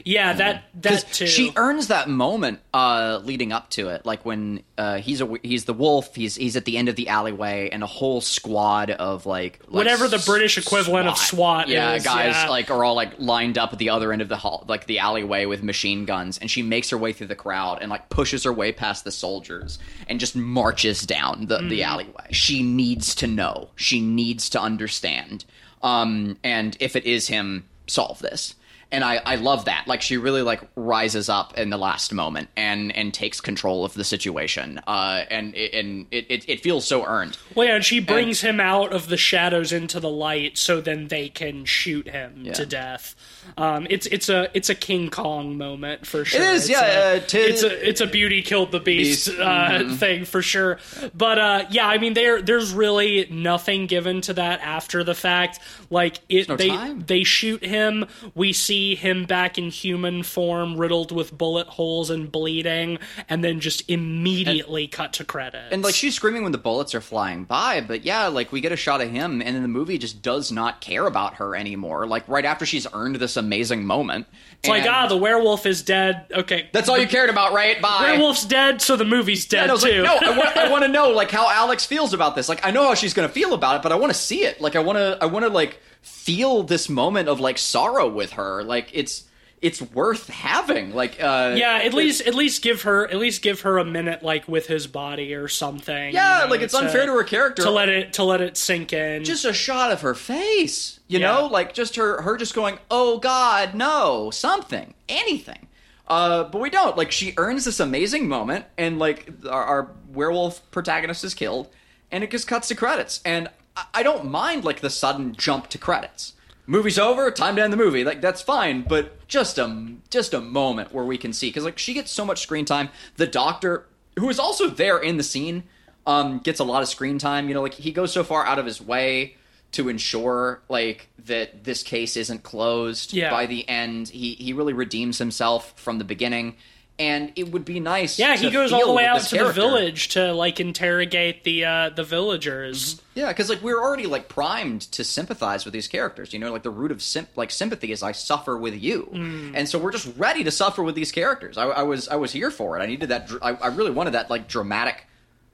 [0.04, 1.28] Yeah, that that too.
[1.28, 5.66] she earns that moment uh, leading up to it, like when uh, he's a he's
[5.66, 6.16] the wolf.
[6.16, 9.74] He's he's at the end of the alleyway, and a whole squad of like, like
[9.74, 12.50] Whatever the British equivalent of SWAT yeah, is, guys yeah.
[12.50, 15.00] like are all like lined up at the other end of the hall, like the
[15.00, 18.44] alleyway with machine guns, and she makes her way through the crowd and like pushes
[18.44, 21.70] her way past the soldiers and just marches down the, Mm.
[21.70, 22.28] the alleyway.
[22.32, 23.70] She needs to know.
[23.76, 25.46] She needs to understand.
[25.82, 28.56] Um, and if it is him, solve this
[28.92, 29.86] and I, I love that.
[29.88, 33.94] Like she really like rises up in the last moment and and takes control of
[33.94, 34.80] the situation.
[34.88, 37.38] Uh, and and it, it it feels so earned.
[37.56, 41.08] well, yeah, and she brings him out of the shadows into the light, so then
[41.08, 42.54] they can shoot him Yeah.
[42.54, 43.16] to death.
[43.58, 46.42] Um, it's it's a it's a King Kong moment for sure.
[46.42, 49.40] is, It's yeah, a- uh, tis- it's a it's a beauty killed the beast, Beast,
[49.40, 49.96] uh, mm-hmm.
[49.96, 50.80] thing for sure.
[51.14, 55.60] But uh, yeah, I mean, there there's really nothing given to that after the fact.
[55.90, 57.02] Like it, no they time.
[57.02, 58.06] they shoot him.
[58.34, 63.60] We see him back in human form, riddled with bullet holes and bleeding, and then
[63.60, 65.68] just immediately cut to credits.
[65.72, 68.72] And like she's screaming when the bullets are flying by, but yeah, like we get
[68.72, 72.06] a shot of him, and then the movie just does not care about her anymore.
[72.08, 74.28] Like right after she's earned this amazing moment,
[74.60, 76.26] it's like ah, the werewolf is dead.
[76.32, 77.82] Okay, that's all you cared about, right?
[77.82, 78.12] Bye.
[78.12, 80.04] werewolf's dead, so the movie's dead And I was like, too.
[80.04, 82.50] no, I want, I want to know like how Alex feels about this.
[82.50, 84.60] Like, I know how she's gonna feel about it, but I want to see it.
[84.62, 88.34] Like, I want to, I want to like feel this moment of like sorrow with
[88.34, 88.64] her.
[88.64, 89.26] Like, it's
[89.66, 90.94] it's worth having.
[90.94, 94.22] Like, uh, yeah, at least at least give her at least give her a minute
[94.24, 96.14] like with his body or something.
[96.14, 97.64] yeah, you know, like it's unfair to her character.
[97.64, 99.24] to let it to let it sink in.
[99.24, 101.32] just a shot of her face, you Yeah.
[101.34, 105.68] know, like just her her just going, "Oh God, no!" Something, anything.
[106.08, 106.96] Uh, but we don't.
[106.96, 111.70] Like she earns this amazing moment, and like our, our werewolf protagonist is killed,
[112.12, 113.22] and it just cuts to credits.
[113.26, 116.34] And I, I don't mind like the sudden jump to credits.
[116.68, 118.04] Movie's over, time to end the movie.
[118.04, 121.78] Like that's fine, but just a just a moment where we can see because like
[121.78, 122.90] she gets so much screen time.
[123.18, 123.86] The doctor,
[124.18, 125.64] who is also there in the scene,
[126.08, 127.48] um, gets a lot of screen time.
[127.48, 129.36] You know, like he goes so far out of his way
[129.74, 133.30] to ensure like that this case isn't closed Yeah.
[133.30, 134.10] by the end.
[134.10, 136.56] He he really redeems himself from the beginning,
[136.98, 138.18] and it would be nice.
[138.18, 141.90] yeah, he goes all the way out to the village to like interrogate the uh,
[141.90, 143.02] the villagers.
[143.16, 146.34] Yeah, because like we're already like primed to sympathize with these characters.
[146.34, 149.68] You know, like the root of sim- like sympathy is I suffer with you, and
[149.68, 151.58] so we're just ready to suffer with these characters.
[151.58, 152.82] I, I was I was here for it.
[152.82, 153.28] I needed that.
[153.28, 155.06] dr- I, I really wanted that like dramatic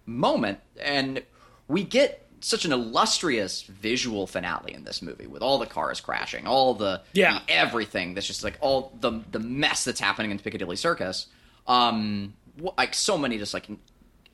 [0.06, 1.24] moment, and
[1.68, 6.48] we get such an illustrious visual finale in this movie with all the cars crashing,
[6.48, 7.40] all the, Yeah.
[7.46, 11.28] the everything that's just like all the the mess that's happening in Piccadilly Circus.
[11.68, 12.34] Um,
[12.78, 13.68] like so many just like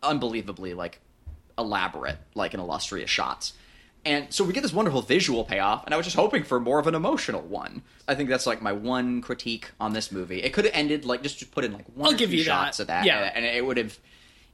[0.04, 1.00] unbelievably like
[1.58, 3.54] elaborate, like an illustrious shots.
[4.06, 6.80] And so we get this wonderful visual payoff, and I was just hoping for more
[6.80, 7.82] of an emotional one.
[8.08, 10.42] I think that's like my one critique on this movie.
[10.42, 12.78] It could have ended like just just put in like one I'll give you shots
[12.78, 12.84] that.
[12.84, 13.32] of that, Yeah.
[13.36, 13.98] and it would have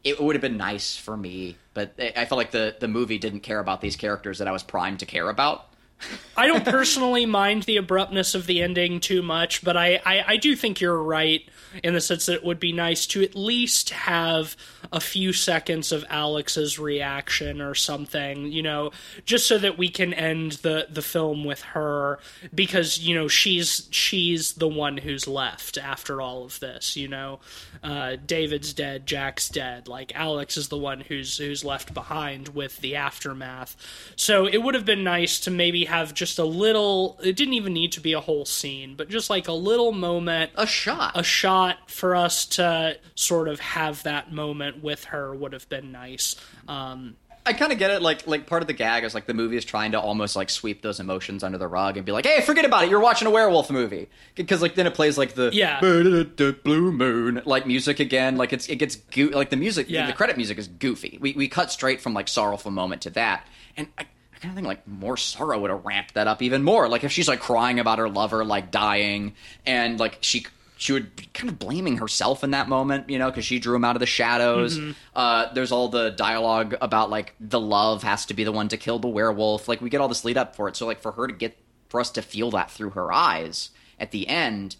[0.04, 1.58] it would have been nice for me.
[1.74, 4.64] But I felt like the the movie didn't care about these characters that I was
[4.64, 5.66] primed to care about.
[6.38, 10.38] I don't personally mind the abruptness of the ending too much, but I, I, I
[10.38, 11.47] do think you're right
[11.84, 14.55] in the sense that it would be nice to at least have
[14.91, 18.91] a few seconds of Alex's reaction or something, you know,
[19.26, 22.19] just so that we can end the, the film with her
[22.53, 27.39] because, you know, she's she's the one who's left after all of this, you know.
[27.84, 29.88] Uh, David's dead, Jack's dead.
[29.88, 33.76] Like Alex is the one who's who's left behind with the aftermath.
[34.15, 37.74] So it would have been nice to maybe have just a little it didn't even
[37.74, 41.13] need to be a whole scene, but just like a little moment A shot.
[41.15, 45.91] a shot for us to sort of have that moment with her would have been
[45.91, 46.36] nice.
[46.68, 48.01] Um, I kind of get it.
[48.01, 50.49] Like, like part of the gag is like the movie is trying to almost like
[50.49, 52.89] sweep those emotions under the rug and be like, "Hey, forget about it.
[52.89, 55.82] You're watching a werewolf movie." Because like then it plays like the Yeah.
[55.82, 58.38] blue moon like music again.
[58.38, 59.89] Like it's it gets goo- like the music.
[59.89, 60.07] Yeah.
[60.07, 61.18] The credit music is goofy.
[61.20, 63.45] We we cut straight from like sorrowful moment to that,
[63.76, 66.64] and I, I kind of think like more sorrow would have ramped that up even
[66.64, 66.88] more.
[66.88, 69.36] Like if she's like crying about her lover like dying,
[69.66, 70.45] and like she
[70.84, 73.73] she would be kind of blaming herself in that moment, you know, because she drew
[73.73, 74.77] him out of the shadows.
[75.15, 78.75] Uh, there's all the dialogue about like the love has to be the one to
[78.75, 79.69] kill the werewolf.
[79.69, 80.75] Like we get all this lead up for it.
[80.75, 81.57] So like for her to get
[81.88, 84.75] for us to feel that through her eyes at the end,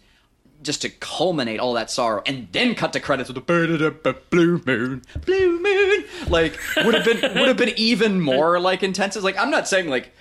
[0.62, 5.02] just to culminate all that sorrow and then cut to credits with the blue moon,
[5.24, 9.16] blue moon, like would have been would have been even more like intense.
[9.16, 10.12] It's like I'm not saying like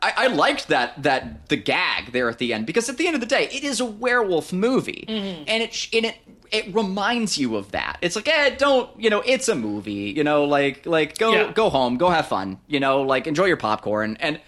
[0.00, 3.14] I, I liked that that the gag there at the end because at the end
[3.14, 6.16] of the day it is a werewolf movie and it and it
[6.52, 7.96] it reminds you of that.
[8.02, 11.52] It's like eh, don't you know it's a movie you know like like go Yeah.
[11.52, 14.40] go home go have fun you know like enjoy your popcorn and.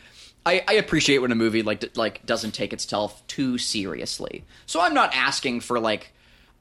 [0.47, 4.45] I, I appreciate when a movie like like doesn't take itself too seriously.
[4.67, 6.13] So I'm not asking for like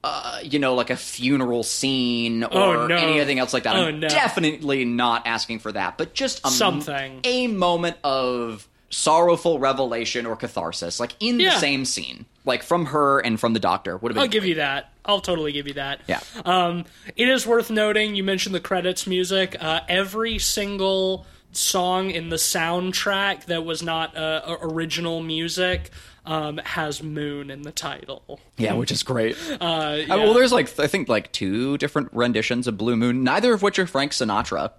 [0.06, 2.96] uh, you know like a funeral scene or Oh, no.
[2.96, 3.74] anything else like that.
[3.76, 4.08] Oh, I'm no.
[4.08, 7.20] definitely not asking for that, but just a, Something.
[7.24, 11.54] a moment of sorrowful revelation or catharsis, like in Yeah.
[11.54, 14.22] the same scene, like from her and from the doctor would have been.
[14.22, 14.92] I'll give you that.
[15.04, 16.00] I'll totally give you that.
[16.06, 16.20] Yeah.
[16.44, 16.84] Um,
[17.16, 18.14] it is worth noting.
[18.14, 19.56] You mentioned the credits music.
[19.60, 25.90] Uh, every single song in the soundtrack that was not uh, original music
[26.26, 28.40] um, has "Moon" in the title.
[28.56, 29.36] yeah, which is great.
[29.60, 30.16] Uh, Uh, yeah.
[30.16, 33.78] well, there's like I think like two different renditions of Blue Moon, neither of which
[33.78, 34.72] are Frank Sinatra.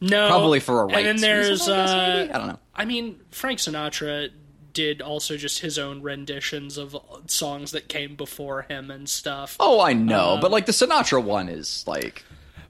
[0.00, 2.28] no, Probably for a And then there's, reason, I guess, uh.
[2.34, 2.58] I don't know.
[2.74, 4.30] I mean, Frank Sinatra
[4.72, 9.56] did also just his own renditions of songs that came before him and stuff.
[9.58, 12.24] Oh, I know, Um, but like the Sinatra one is like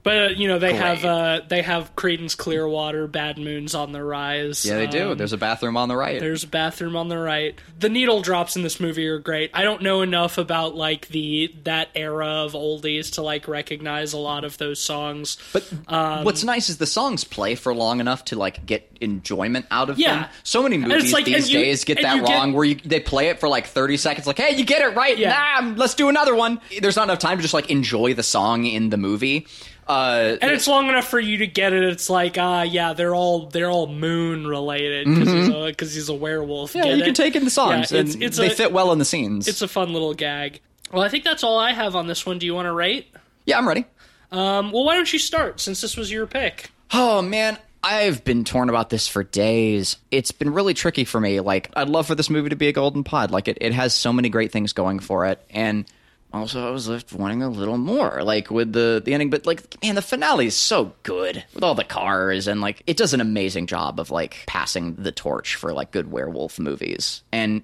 [0.09, 0.81] But uh, you know they Great.
[0.81, 4.65] have uh, they have Creedence Clearwater, Bad Moons on the Rise.
[4.65, 5.11] yeah, they do.
[5.11, 6.19] Um, There's a bathroom on the right.
[6.19, 7.53] There's a bathroom on the right.
[7.77, 9.51] The needle drops in this movie are great.
[9.53, 14.17] I don't know enough about like the that era of oldies to like recognize a
[14.17, 15.37] lot of those songs.
[15.53, 19.67] But um, what's nice is the songs play for long enough to like get enjoyment
[19.69, 20.21] out of Yeah.
[20.21, 20.29] them.
[20.43, 22.99] So many movies like- these you- days get that you get- wrong, where you, they
[22.99, 25.59] play it for like thirty seconds, like, "Hey, you get it right, Yeah.
[25.61, 28.65] nah, let's do another one." There's not enough time to just like enjoy the song
[28.65, 29.45] in the movie.
[29.89, 31.83] Uh, and it's long enough for you to get it.
[31.83, 36.09] It's like, ah, yeah, they're all they're all moon related because he's a because he's
[36.09, 36.75] a werewolf.
[36.75, 37.05] yeah, Get you it?
[37.05, 39.47] can take in the songs, Yeah, it's- it's they a- fit well in the scenes.
[39.47, 40.59] It's a fun little gag.
[40.93, 42.37] Well, I think that's all I have on this one.
[42.39, 43.07] Do you want to rate?
[43.45, 43.85] yeah, I'm ready.
[44.31, 46.69] Um, well, why don't you start since this was your pick?
[46.93, 49.97] Oh man, I've been torn about this for days.
[50.11, 51.39] It's been really tricky for me.
[51.39, 53.31] Like, I'd love for this movie to be a golden pod.
[53.31, 55.85] Like, it, it has so many great things going for it, and
[56.33, 58.21] also I was left wanting a little more.
[58.23, 61.75] Like with the the ending, but like, man, the finale is so good with all
[61.75, 65.73] the cars and like it does an amazing job of like passing the torch for
[65.73, 67.63] like good werewolf movies and.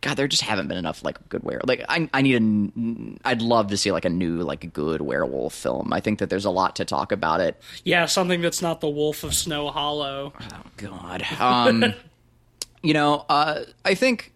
[0.00, 3.40] God, there just haven't been enough like good were like I I need a I'd
[3.40, 5.94] love to see like a new like good werewolf film.
[5.94, 7.58] I think that there's a lot to talk about it.
[7.84, 10.34] Yeah, something that's not the Wolf of Snow Hollow.
[10.38, 11.26] Oh God.
[11.40, 11.94] Um,
[12.82, 14.33] you know, uh, I think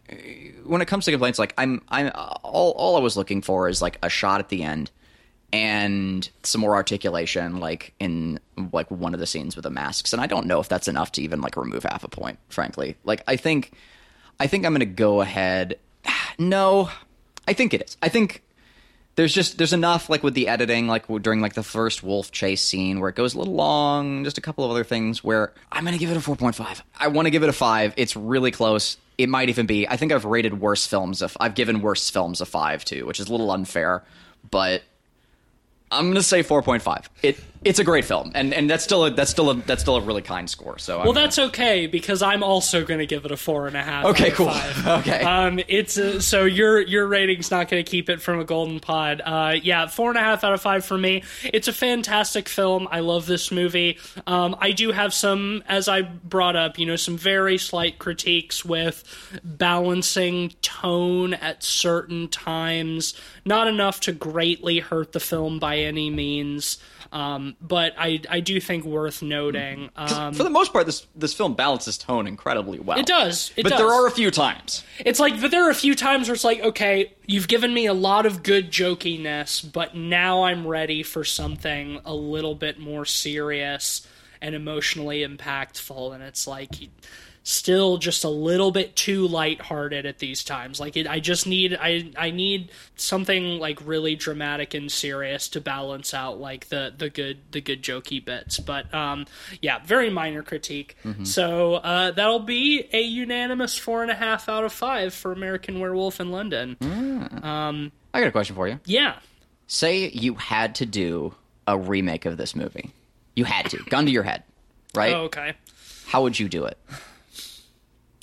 [0.64, 3.82] when it comes to complaints, like I'm, I'm all all I was looking for is
[3.82, 4.90] like a shot at the end
[5.52, 8.38] and some more articulation, like in
[8.72, 10.12] like one of the scenes with the masks.
[10.12, 12.38] And I don't know if that's enough to even like remove half a point.
[12.48, 13.72] Frankly, like I think,
[14.38, 15.78] I think I'm going to go ahead.
[16.40, 16.88] No,
[17.48, 17.96] I think it is.
[18.00, 18.44] I think
[19.16, 22.62] there's just there's enough like with the editing like during like the first wolf chase
[22.62, 25.84] scene where it goes a little long just a couple of other things where i'm
[25.84, 28.96] gonna give it a 4.5 i want to give it a 5 it's really close
[29.18, 32.40] it might even be i think i've rated worse films if i've given worse films
[32.40, 34.04] a 5 too which is a little unfair
[34.50, 34.82] but
[35.90, 39.30] i'm gonna say 4.5 it it's a great film and and that's still a that's
[39.30, 42.84] still a that's still a really kind score so Well, that's okay because I'm also
[42.84, 44.04] going to give it a four and a half.
[44.06, 44.46] Okay, out of cool.
[44.46, 44.86] five.
[44.98, 45.22] Okay.
[45.22, 48.80] Um, it's uh so your your rating's not going to keep it from a golden
[48.80, 49.20] pod.
[49.24, 51.22] Uh, yeah, four and a half out of five for me.
[51.44, 52.88] It's a fantastic film.
[52.90, 53.98] I love this movie.
[54.26, 58.64] Um, I do have some, as I brought up, you know, some very slight critiques
[58.64, 59.04] with
[59.44, 63.14] balancing tone at certain times.
[63.44, 66.78] Not enough to greatly hurt the film by any means.
[67.10, 69.90] Um, but I I do think worth noting.
[69.96, 73.52] Um, for the most part this this film balances tone incredibly well it does.
[73.56, 73.78] It but does.
[73.78, 76.44] there are a few times It's like, but there are a few times where it's
[76.44, 81.24] like, okay, you've given me a lot of good jokiness, but now I'm ready for
[81.24, 84.06] something a little bit more serious.
[84.40, 86.70] and emotionally impactful and it's like
[87.48, 90.78] still just a little bit too lighthearted at these times.
[90.78, 95.60] Like it, I just need I I need something like really dramatic and serious to
[95.60, 98.58] balance out like the the good the good jokey bits.
[98.58, 99.24] But um,
[99.62, 100.96] yeah, very minor critique.
[101.04, 101.24] Mm-hmm.
[101.24, 105.80] So uh, that'll be a unanimous four and a half out of five for American
[105.80, 106.76] Werewolf in London.
[106.80, 107.42] Mm.
[107.42, 108.78] Um, I got a question for you.
[108.84, 109.18] Yeah.
[109.68, 111.34] Say you had to do
[111.66, 112.92] a remake of this movie.
[113.36, 114.42] You had to, gun to your head,
[114.94, 115.12] right?
[115.14, 115.54] Oh, okay.
[116.06, 116.78] How would you do it?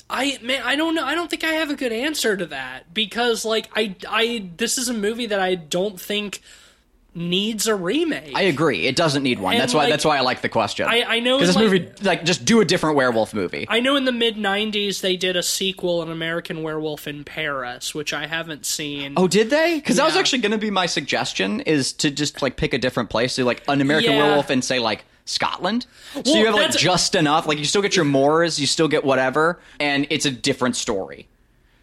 [0.10, 1.04] I man, I don't know.
[1.04, 4.78] I don't think I have a good answer to that because like I I this
[4.78, 6.42] is a movie that I don't think
[7.16, 8.36] needs a remake.
[8.36, 8.86] I agree.
[8.86, 9.54] It doesn't need one.
[9.54, 10.86] And that's why that's why I like the question.
[10.88, 13.66] I, I know because this like, movie like just do a different werewolf movie.
[13.68, 17.96] I know in the mid '90s they did a sequel, an American Werewolf in Paris,
[17.96, 19.14] which I haven't seen.
[19.18, 19.76] Oh, did they?
[19.76, 20.04] Because yeah.
[20.04, 23.10] that was actually going to be my suggestion is to just like pick a different
[23.10, 24.24] place, so like an American yeah.
[24.24, 25.88] Werewolf and say like Scotland.
[26.14, 27.48] So well, you have like just enough.
[27.48, 31.28] Like you still get your Moors, you still get whatever, and it's a different story.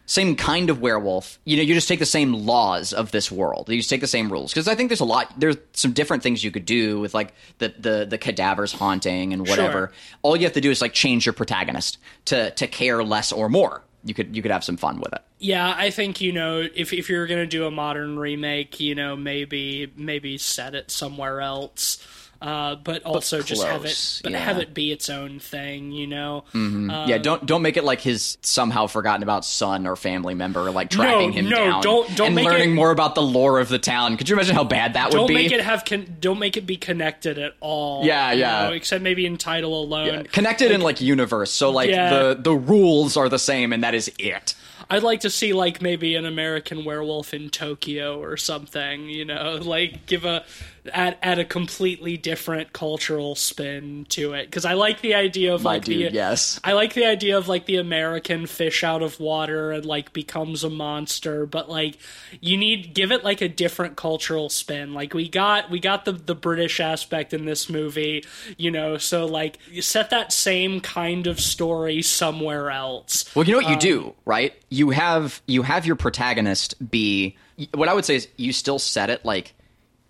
[0.07, 1.39] Same kind of werewolf.
[1.45, 3.69] You know, you just take the same laws of this world.
[3.69, 5.33] You just take the same rules because I think there's a lot.
[5.39, 9.47] There's some different things you could do with like the the the cadavers haunting and
[9.47, 9.89] whatever.
[9.89, 9.93] Sure.
[10.23, 13.49] All you have to do is like change your protagonist to to care less or
[13.49, 13.83] more.
[14.05, 15.23] You could you could have some fun with it.
[15.39, 19.17] Yeah, I think you know if if you're gonna do a modern remake, you know
[19.17, 22.05] maybe maybe set it somewhere else
[22.43, 24.39] uh, but also but just have it, but yeah.
[24.39, 26.43] have it be its own thing, you know.
[26.53, 26.91] Mm-hmm.
[26.91, 30.71] Uh, yeah, don't don't make it like his somehow forgotten about son or family member,
[30.73, 31.83] like tracking no, him no, down.
[31.83, 34.17] don't don't and make learning it, more about the lore of the town.
[34.17, 35.35] Could you imagine how bad that would be?
[35.35, 38.05] Don't make it have con- don't make it be connected at all.
[38.05, 38.67] Yeah, yeah.
[38.67, 40.07] Know, except maybe in title alone.
[40.07, 40.23] Yeah.
[40.25, 42.11] Connected like, in like universe, so like yeah.
[42.11, 44.55] the the rules are the same, and that is it.
[44.93, 49.55] I'd like to see like maybe an American werewolf in Tokyo or something, you know,
[49.63, 50.45] like give a
[50.93, 55.63] add add a completely different cultural spin to it because I like the idea of
[55.63, 59.03] My like dude, the yes I like the idea of like the American fish out
[59.03, 61.99] of water and like becomes a monster, but like
[62.41, 64.93] you need give it like a different cultural spin.
[64.93, 68.25] Like we got we got the the British aspect in this movie,
[68.57, 73.35] you know, so like you set that same kind of story somewhere else.
[73.37, 74.53] Well, you know what um, you do, right?
[74.69, 77.37] You have you have your protagonist be
[77.75, 79.55] what I would say is you still set it like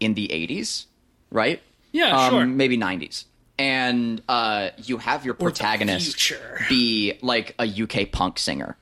[0.03, 0.87] in the 80s,
[1.31, 1.63] right?
[1.93, 2.47] Yeah, um, sure.
[2.47, 3.25] Maybe 90s.
[3.59, 6.33] And uh, you have your protagonist
[6.69, 8.77] be like a UK punk singer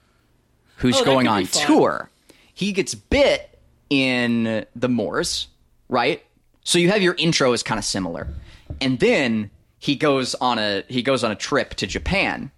[0.77, 2.09] who's oh, going on tour.
[2.55, 3.59] He gets bit
[3.91, 5.49] in the Moors,
[5.89, 6.25] right?
[6.65, 8.29] So you have your intro is kind of similar.
[8.81, 12.51] And then he goes on a he goes on a trip to Japan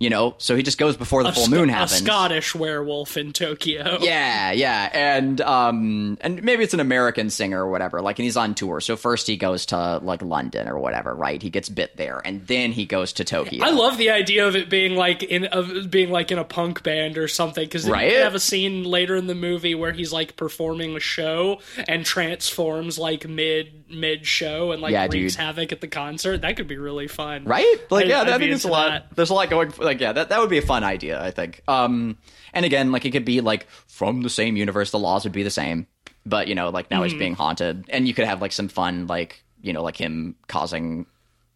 [0.00, 2.00] you know, so he just goes before the a full moon happens.
[2.00, 3.98] A Scottish werewolf in Tokyo.
[4.08, 8.00] Yeah, yeah, and um, and maybe it's an American singer or whatever.
[8.00, 8.80] Like, and he's on tour.
[8.80, 11.42] So first he goes to like London or whatever, right?
[11.42, 13.64] He gets bit there, and then he goes to Tokyo.
[13.64, 16.82] I love the idea of it being like in of being like in a punk
[16.82, 18.12] band or something because right?
[18.12, 22.06] you have a scene later in the movie where he's like performing a show and
[22.06, 25.40] transforms like mid mid show and like yeah, wreaks dude.
[25.40, 26.42] havoc at the concert.
[26.42, 27.76] That could be really fun, right?
[27.90, 28.88] Like, I, yeah, I think it's a lot.
[28.90, 29.16] That.
[29.16, 29.72] There's a lot going.
[29.78, 31.22] Like, yeah, that that would be a fun idea.
[31.22, 31.62] I think.
[31.68, 32.18] Um,
[32.52, 34.90] and again, like it could be like from the same universe.
[34.90, 35.86] The laws would be the same,
[36.24, 37.04] but you know, like now mm.
[37.04, 40.36] he's being haunted, and you could have like some fun, like you know, like him
[40.46, 41.06] causing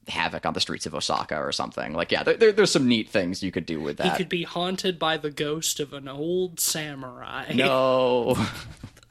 [0.09, 1.95] havoc on the streets of Osaka or something.
[1.95, 4.12] Like, yeah, there, there's some neat things you could do with that.
[4.12, 7.53] He could be haunted by the ghost of an old samurai.
[7.55, 8.37] No.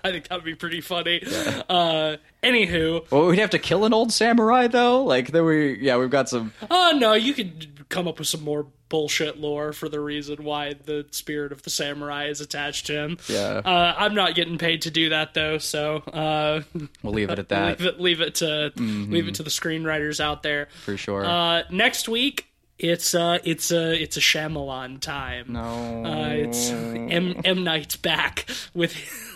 [0.03, 1.21] I think that would be pretty funny.
[1.21, 1.61] Yeah.
[1.69, 5.03] Uh, anywho, well, we'd have to kill an old samurai though.
[5.03, 6.53] Like, then we, yeah, we've got some.
[6.69, 10.73] Oh no, you could come up with some more bullshit lore for the reason why
[10.73, 13.17] the spirit of the samurai is attached to him.
[13.27, 16.61] Yeah, uh, I'm not getting paid to do that though, so uh,
[17.01, 17.79] we'll leave it at that.
[17.79, 19.11] leave it, leave it to mm-hmm.
[19.11, 21.25] leave it to the screenwriters out there for sure.
[21.25, 22.50] Uh, next week
[22.81, 25.53] it's uh it's a it's a Shyamalan time.
[25.53, 28.95] No, uh, it's M M Night's back with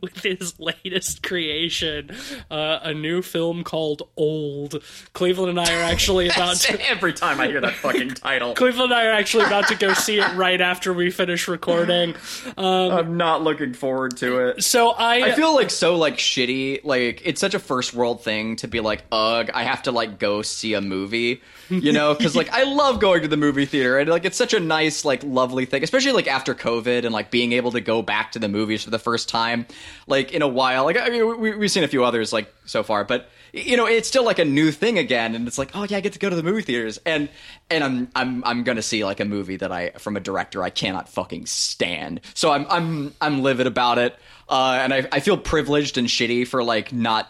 [0.00, 2.10] with his latest creation,
[2.50, 4.82] uh, a new film called Old.
[5.12, 6.88] Cleveland and I are actually about to.
[6.88, 9.92] Every time I hear that fucking title, Cleveland and I are actually about to go
[9.92, 12.14] see it right after we finish recording.
[12.56, 14.62] Um, I'm not looking forward to it.
[14.62, 16.84] So I I feel like so like shitty.
[16.84, 20.20] Like it's such a first world thing to be like, ugh, I have to like
[20.20, 21.42] go see a movie
[21.80, 24.54] you know because like i love going to the movie theater and like it's such
[24.54, 28.02] a nice like lovely thing especially like after covid and like being able to go
[28.02, 29.66] back to the movies for the first time
[30.06, 30.84] like in a while.
[30.84, 33.86] Like i mean we, we've seen a few others like so far but you know
[33.86, 36.18] it's still like a new thing again and it's like oh yeah i get to
[36.18, 36.98] go to the movie theaters.
[37.04, 37.28] And
[37.70, 40.70] and i'm i'm i'm gonna see like a movie that i from a director i
[40.70, 42.20] cannot fucking stand.
[42.34, 44.16] So i'm i'm i'm livid about it
[44.48, 47.28] uh and i i feel privileged and shitty for like not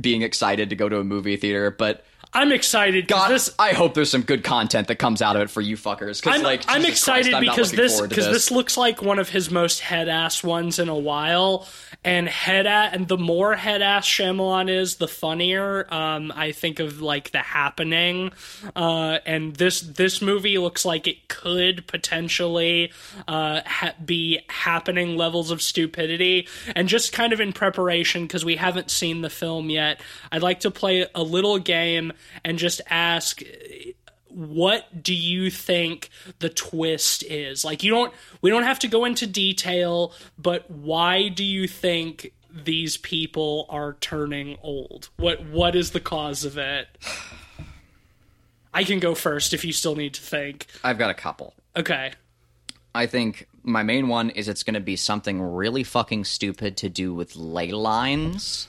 [0.00, 3.94] being excited to go to a movie theater but I'm excited God, this I hope
[3.94, 6.20] there's some good content that comes out of it for you fuckers.
[6.20, 9.18] Because I'm, like, I'm Jesus excited Christ, I'm because this because this looks like one
[9.18, 11.66] of his most head ass ones in a while.
[12.04, 15.92] And head at and the more head ass Shyamalan is, the funnier.
[15.92, 18.32] Um, I think of like The Happening,
[18.76, 22.92] uh, and this this movie looks like it could potentially
[23.26, 26.46] uh, ha- be happening levels of stupidity.
[26.76, 30.00] And just kind of in preparation because we haven't seen the film yet,
[30.30, 32.12] I'd like to play a little game
[32.44, 33.42] and just ask
[34.28, 37.64] what do you think the twist is?
[37.64, 38.12] Like you don't
[38.42, 43.94] we don't have to go into detail but why do you think these people are
[43.94, 45.08] turning old?
[45.16, 46.86] What what is the cause of it?
[48.74, 50.66] I can go first if you still need to think.
[50.84, 51.54] I've got a couple.
[51.74, 52.12] okay.
[52.94, 56.88] I think my main one is it's going to be something really fucking stupid to
[56.88, 58.68] do with ley lines.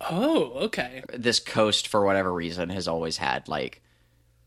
[0.00, 3.82] Oh okay This coast, for whatever reason, has always had like,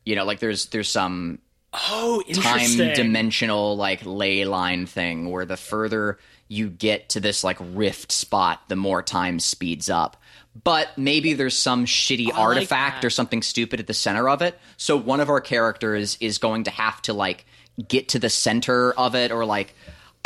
[0.06, 1.40] you know, like there's there's some
[1.74, 6.18] oh time interesting dimensional like ley line thing where the further
[6.48, 10.18] you get to this like rift spot, the more time speeds up.
[10.64, 13.08] But maybe there's some shitty like artifact that.
[13.08, 14.58] or something stupid at the center of it.
[14.78, 17.46] So one of our characters is going to have to like
[17.88, 19.76] get to the center of it or like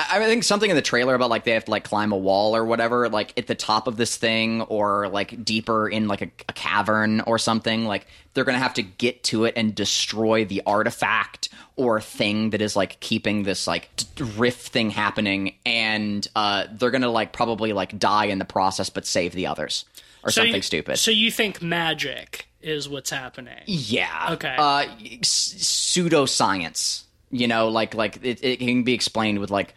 [0.09, 2.55] I think something in the trailer about like they have to like climb a wall
[2.55, 6.31] or whatever, like at the top of this thing or like deeper in like a,
[6.49, 7.85] a cavern or something.
[7.85, 12.61] Like they're gonna have to get to it and destroy the artifact or thing that
[12.61, 13.89] is like keeping this like
[14.37, 19.05] rift thing happening, and uh, they're gonna like probably like die in the process, but
[19.05, 19.85] save the others
[20.23, 20.97] or So something you- stupid.
[20.97, 24.29] so you think magic is what's happening Yeah.
[24.33, 24.55] Okay.
[24.55, 24.85] Uh,
[25.21, 27.03] s- pseudoscience.
[27.33, 29.73] You know, like like it, it can be explained with like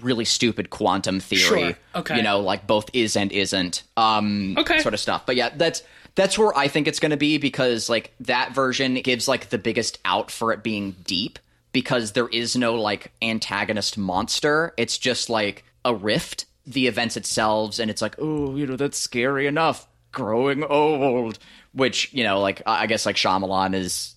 [0.00, 1.40] really stupid quantum theory.
[1.40, 1.72] Sure.
[1.96, 2.16] Okay.
[2.16, 3.82] You know, like both is and isn't.
[3.96, 4.56] Um.
[4.58, 4.80] Okay.
[4.80, 5.26] Sort of stuff.
[5.26, 5.82] But yeah, that's
[6.14, 9.58] that's where I think it's going to be because like that version gives like the
[9.58, 11.38] biggest out for it being deep
[11.72, 14.74] because there is no like antagonist monster.
[14.76, 16.46] It's just like a rift.
[16.64, 19.88] The events itself, and it's like, oh, you know, that's scary enough.
[20.12, 21.40] Growing old,
[21.72, 24.11] which you know, like I I guess like Shyamalan is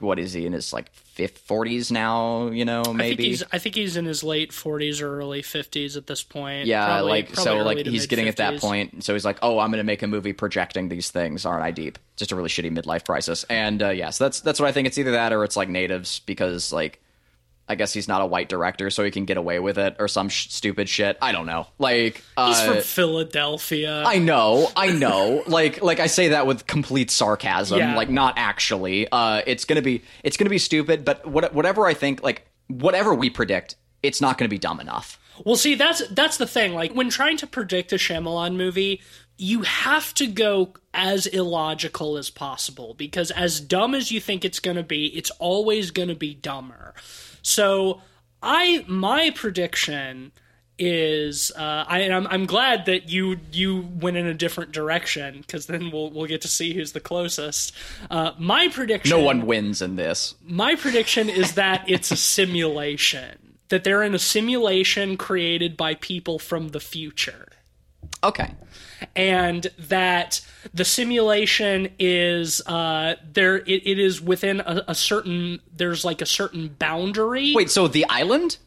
[0.00, 2.48] what is he in his like fifth forties now?
[2.48, 3.24] You know, I think maybe.
[3.26, 6.66] he's I think he's in his late 40s or early 50s at this point.
[6.66, 9.04] yeah, Probably- like probably so, like he's getting at that point.
[9.04, 11.70] So he's like, "Oh, I'm going to make a movie projecting these things." Aren't I
[11.70, 11.98] deep?
[12.16, 13.44] Just a really shitty midlife crisis.
[13.44, 14.86] And uh, yeah, so that's that's what I think.
[14.86, 17.00] It's either that or it's like natives because like
[17.68, 20.06] I guess he's not a white director, so he can get away with it or
[20.06, 21.16] some sh- stupid shit.
[21.22, 21.66] I don't know.
[21.78, 24.02] Like He's uh, from Philadelphia.
[24.06, 25.42] I know, I know.
[25.46, 27.96] like like I say that with complete sarcasm, Yeah.
[27.96, 29.08] like not actually.
[29.10, 32.46] Uh it's going to be it's to be stupid, but what, whatever I think like
[32.68, 35.18] whatever we predict, it's not going to be dumb enough.
[35.44, 36.74] Well, see, that's that's the thing.
[36.74, 39.00] Like when trying to predict a Shyamalan movie,
[39.36, 44.60] you have to go as illogical as possible because as dumb as you think it's
[44.60, 46.94] going to be, it's always going to be dumber.
[47.44, 48.00] So,
[48.42, 50.32] I my prediction
[50.76, 55.42] is uh, I and I'm, I'm glad that you you went in a different direction
[55.42, 57.72] because then we'll we'll get to see who's the closest.
[58.10, 60.34] Uh, my prediction No one wins in this.
[60.42, 63.38] my prediction is that it's a simulation.
[63.68, 67.48] That they're in a simulation created by people from the future.
[68.22, 68.52] Okay.
[69.14, 70.40] And that
[70.72, 76.26] the simulation is uh there it, it is within a, a certain there's like a
[76.26, 77.52] certain boundary.
[77.54, 78.58] Wait, so the island?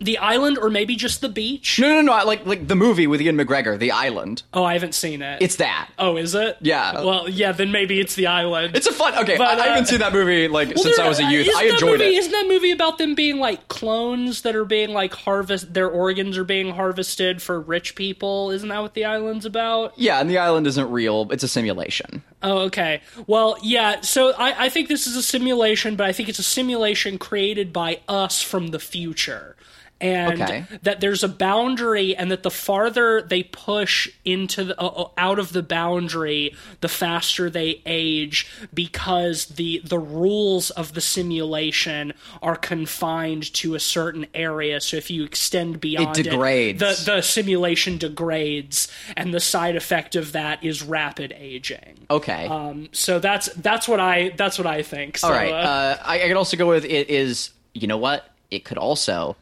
[0.00, 1.78] The island or maybe just the beach?
[1.78, 4.42] No, no, no, like like the movie with Ewan McGregor, The Island.
[4.52, 5.40] Oh, I haven't seen it.
[5.42, 5.90] It's that.
[5.98, 6.56] Oh, is it?
[6.60, 7.04] Yeah.
[7.04, 8.74] Well, yeah, then maybe it's the island.
[8.76, 9.16] It's a fun.
[9.18, 11.20] Okay, But, I, I uh, haven't seen that movie like Well, since there- I was
[11.20, 11.48] a youth.
[11.56, 12.18] I enjoyed movie, it.
[12.18, 15.72] Isn't that movie about them being like clones that are being like harvest?
[15.74, 18.50] Their organs are being harvested for rich people.
[18.50, 19.92] Isn't that what the island's about?
[19.98, 21.28] Yeah, and the island isn't real.
[21.30, 22.22] It's a simulation.
[22.42, 23.02] Oh, okay.
[23.26, 24.00] Well, yeah.
[24.00, 27.72] So I, I think this is a simulation, but I think it's a simulation created
[27.72, 29.56] by us from the future.
[30.02, 30.64] And Okay.
[30.82, 35.52] that there's a boundary, and that the farther they push into the, uh, out of
[35.52, 42.12] the boundary, the faster they age, because the the rules of the simulation
[42.42, 44.80] are confined to a certain area.
[44.80, 46.80] So if you extend beyond it degrades.
[46.80, 52.06] the the simulation degrades, and the side effect of that is rapid aging.
[52.10, 52.46] Okay.
[52.46, 55.18] Um, so that's that's what I that's what I think.
[55.18, 55.52] So, All right.
[55.52, 57.50] uh, Uh, I, I could also go with it is.
[57.72, 58.28] You know what?
[58.50, 59.36] It could also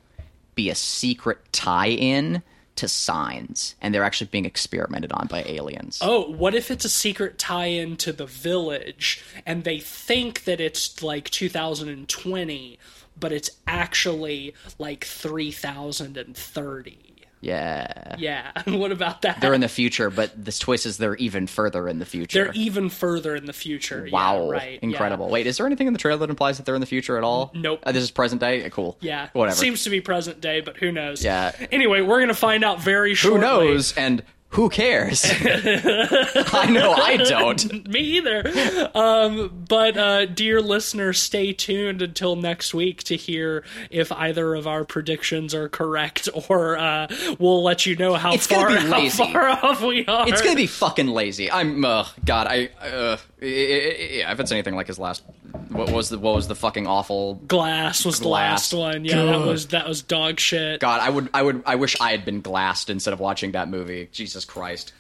[0.54, 2.42] be a secret tie-in
[2.76, 5.98] to Signs, and they're actually being experimented on by aliens.
[6.00, 11.02] oh, what if it's a secret tie-in to the village, and they think that it's
[11.02, 12.78] like 2020,
[13.18, 17.09] but it's actually like 3030?
[17.40, 18.16] Yeah.
[18.18, 18.50] Yeah.
[18.66, 19.40] what about that?
[19.40, 22.44] They're in the future, but the twist is they're even further in the future.
[22.44, 24.08] They're even further in the future.
[24.10, 24.44] Wow.
[24.44, 24.78] Yeah, right.
[24.82, 25.26] Incredible.
[25.26, 25.32] Yeah.
[25.32, 27.24] Wait, is there anything in the trailer that implies that they're in the future at
[27.24, 27.50] all?
[27.54, 27.80] Nope.
[27.82, 28.68] Uh, this is present day?
[28.70, 28.96] Cool.
[29.00, 29.30] Yeah.
[29.32, 29.56] Whatever.
[29.56, 31.24] Seems to be present day, but who knows?
[31.24, 31.52] Yeah.
[31.72, 33.40] Anyway, we're going to find out very shortly.
[33.40, 33.96] Who knows?
[33.96, 35.24] And who cares?
[35.24, 37.88] I know I don't.
[37.88, 38.90] Me either.
[38.94, 44.66] Um, but, uh, dear listener, stay tuned until next week to hear if either of
[44.66, 47.06] our predictions are correct, or uh,
[47.38, 50.28] we'll let you know how It's far how far off we are.
[50.28, 51.50] It's gonna be fucking lazy.
[51.50, 51.84] I'm.
[51.84, 52.70] Uh, God, I.
[52.80, 55.22] Uh, yeah, if it's anything like his last.
[55.70, 57.34] What was the what was the fucking awful?
[57.46, 59.04] Glass was the last one.
[59.04, 60.80] Yeah, that was that was dog shit.
[60.80, 63.68] God, I would I would I wish I had been glassed instead of watching that
[63.68, 64.08] movie.
[64.12, 64.92] Jesus Christ.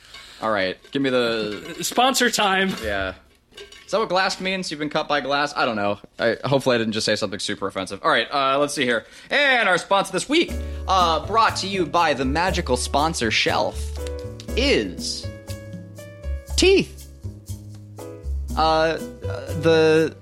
[0.42, 2.72] All right, give me the Sponsor time.
[2.82, 3.14] yeah.
[3.84, 4.70] Is that what glass means?
[4.70, 5.52] You've been cut by glass?
[5.56, 5.98] I don't know.
[6.16, 8.00] I, hopefully, I didn't just say something super offensive.
[8.04, 9.04] All right, uh, let's see here.
[9.30, 10.52] And our sponsor this week,
[10.86, 13.76] uh, brought to you by the magical sponsor Shelf,
[14.56, 15.26] is
[16.56, 17.08] teeth.
[18.56, 18.96] Uh, uh,
[19.60, 20.16] the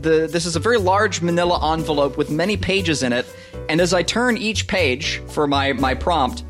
[0.00, 3.26] the this is a very large Manila envelope with many pages in it,
[3.68, 6.44] and as I turn each page for my my prompt,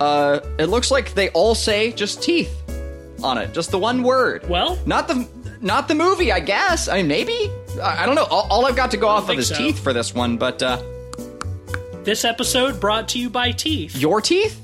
[0.00, 2.54] uh, it looks like they all say just teeth
[3.22, 4.48] on it, just the one word.
[4.48, 4.78] Well?
[4.86, 5.28] not the
[5.60, 6.88] not the movie, I guess.
[6.88, 7.50] I mean, maybe.
[7.82, 8.24] I, I don't know.
[8.24, 9.54] All, all I've got to go off of is so.
[9.56, 10.82] teeth for this one, but uh,
[12.02, 13.94] This episode brought to you by Teeth.
[13.96, 14.58] your teeth,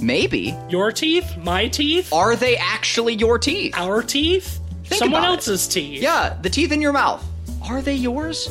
[0.00, 0.56] maybe.
[0.68, 3.74] Your teeth, my teeth, Are they actually your teeth?
[3.76, 5.36] our teeth, Think someone about it.
[5.38, 6.00] else's teeth.
[6.00, 7.24] Yeah, the teeth in your mouth.
[7.68, 8.50] Are they yours?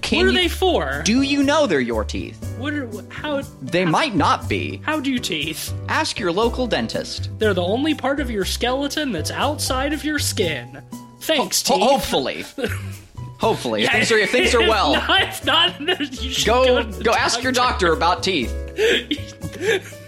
[0.00, 1.02] Can What are you, they for?
[1.04, 2.40] Do you know they're your teeth?
[2.58, 4.76] what are how They might not be.
[4.84, 5.72] how do teeth?
[5.88, 7.30] Ask your local dentist.
[7.38, 10.82] They're the only part of your skeleton that's outside of your skin.
[11.20, 11.84] Thanks, Ho- teeth.
[11.88, 12.44] hopefully.
[13.38, 13.84] hopefully.
[13.84, 15.80] If things are, if things are well, no, if not,
[16.22, 18.52] you should go the go ask your doctor about teeth.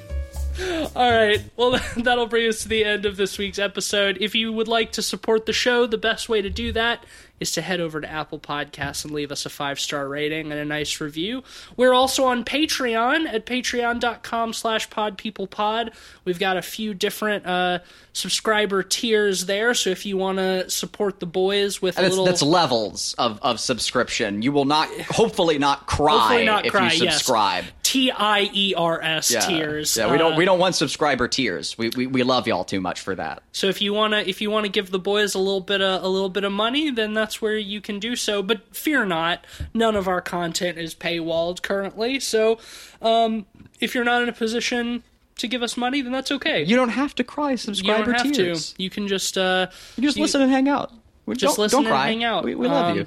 [0.95, 1.43] All right.
[1.57, 4.19] Well, that'll bring us to the end of this week's episode.
[4.23, 7.05] If you would like to support the show, the best way to do that
[7.41, 10.61] is to head over to Apple Podcasts and leave us a five star rating and
[10.61, 11.43] a nice review.
[11.77, 15.93] We're also on Patreon at patreon.com slash podpeoplepod.
[16.25, 17.81] We've got a few different uh,
[18.13, 22.25] subscriber tiers there, so if you want to support the boys with a That's, little
[22.25, 24.43] that's levels of, of subscription.
[24.43, 27.17] You will not, hopefully, not cry Hopefully not if cry, you yes.
[27.17, 27.65] subscribe.
[27.83, 29.41] T I E R S Yeah.
[29.41, 29.97] tiers.
[29.97, 31.79] Yeah, we don't Uh, we don't want subscriber tiers.
[31.79, 33.45] We, we we love y'all too much for that.
[33.53, 36.09] So if you wanna if you wanna give the boys a little bit of a
[36.09, 38.41] little bit of money, then that's where you can do so.
[38.43, 39.45] But fear not,
[39.75, 42.21] none of our content is paywalled currently.
[42.21, 42.59] So
[43.03, 43.47] um,
[43.81, 45.03] if you're not in a position
[45.39, 46.63] to give us money, then that's okay.
[46.63, 48.73] You don't have to cry You subscriber don't have tiers.
[48.75, 48.83] to.
[48.83, 50.93] You can just uh, You can just you- listen and hang out.
[51.27, 52.07] We- just don't, listen don't and cry.
[52.07, 52.45] hang out.
[52.45, 53.07] We, we love Um, you.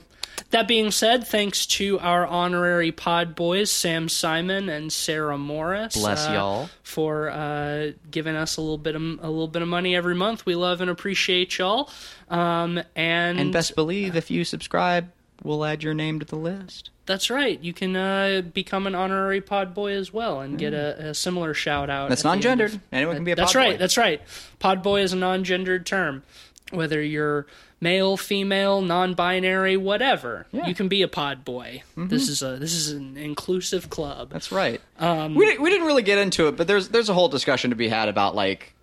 [0.52, 5.96] That being said, thanks to our honorary pod boys, Sam Simon and Sarah Morris.
[5.96, 6.70] Bless uh, y'all.
[6.82, 10.46] For uh, giving us a little bit of a little bit of money every month.
[10.48, 11.90] We love and appreciate y'all.
[12.30, 15.12] Um, and And best believe if you subscribe,
[15.44, 16.90] we'll add your name to the list.
[17.06, 17.60] that's right.
[17.62, 21.54] You can uh, become an honorary pod boy as well and get a, a similar
[21.54, 22.10] shout out.
[22.10, 22.74] That's at the end non-gendered.
[22.74, 23.46] of- Anyone can be a pod boy.
[23.46, 23.74] That's right.
[23.74, 23.78] boy.
[23.78, 24.22] That's right.
[24.58, 26.24] Pod boy is a non-gendered term.
[26.72, 27.48] Whether you're
[27.82, 31.84] male, female, non-binary, whatever, you can be a pod boy.
[31.96, 34.28] This is a this is an inclusive club.
[34.28, 34.34] Mm-hmm.
[34.34, 34.82] That's right.
[35.00, 37.70] Um, we didn't, we didn't really get into it, but there's there's a whole discussion
[37.70, 38.74] to be had about like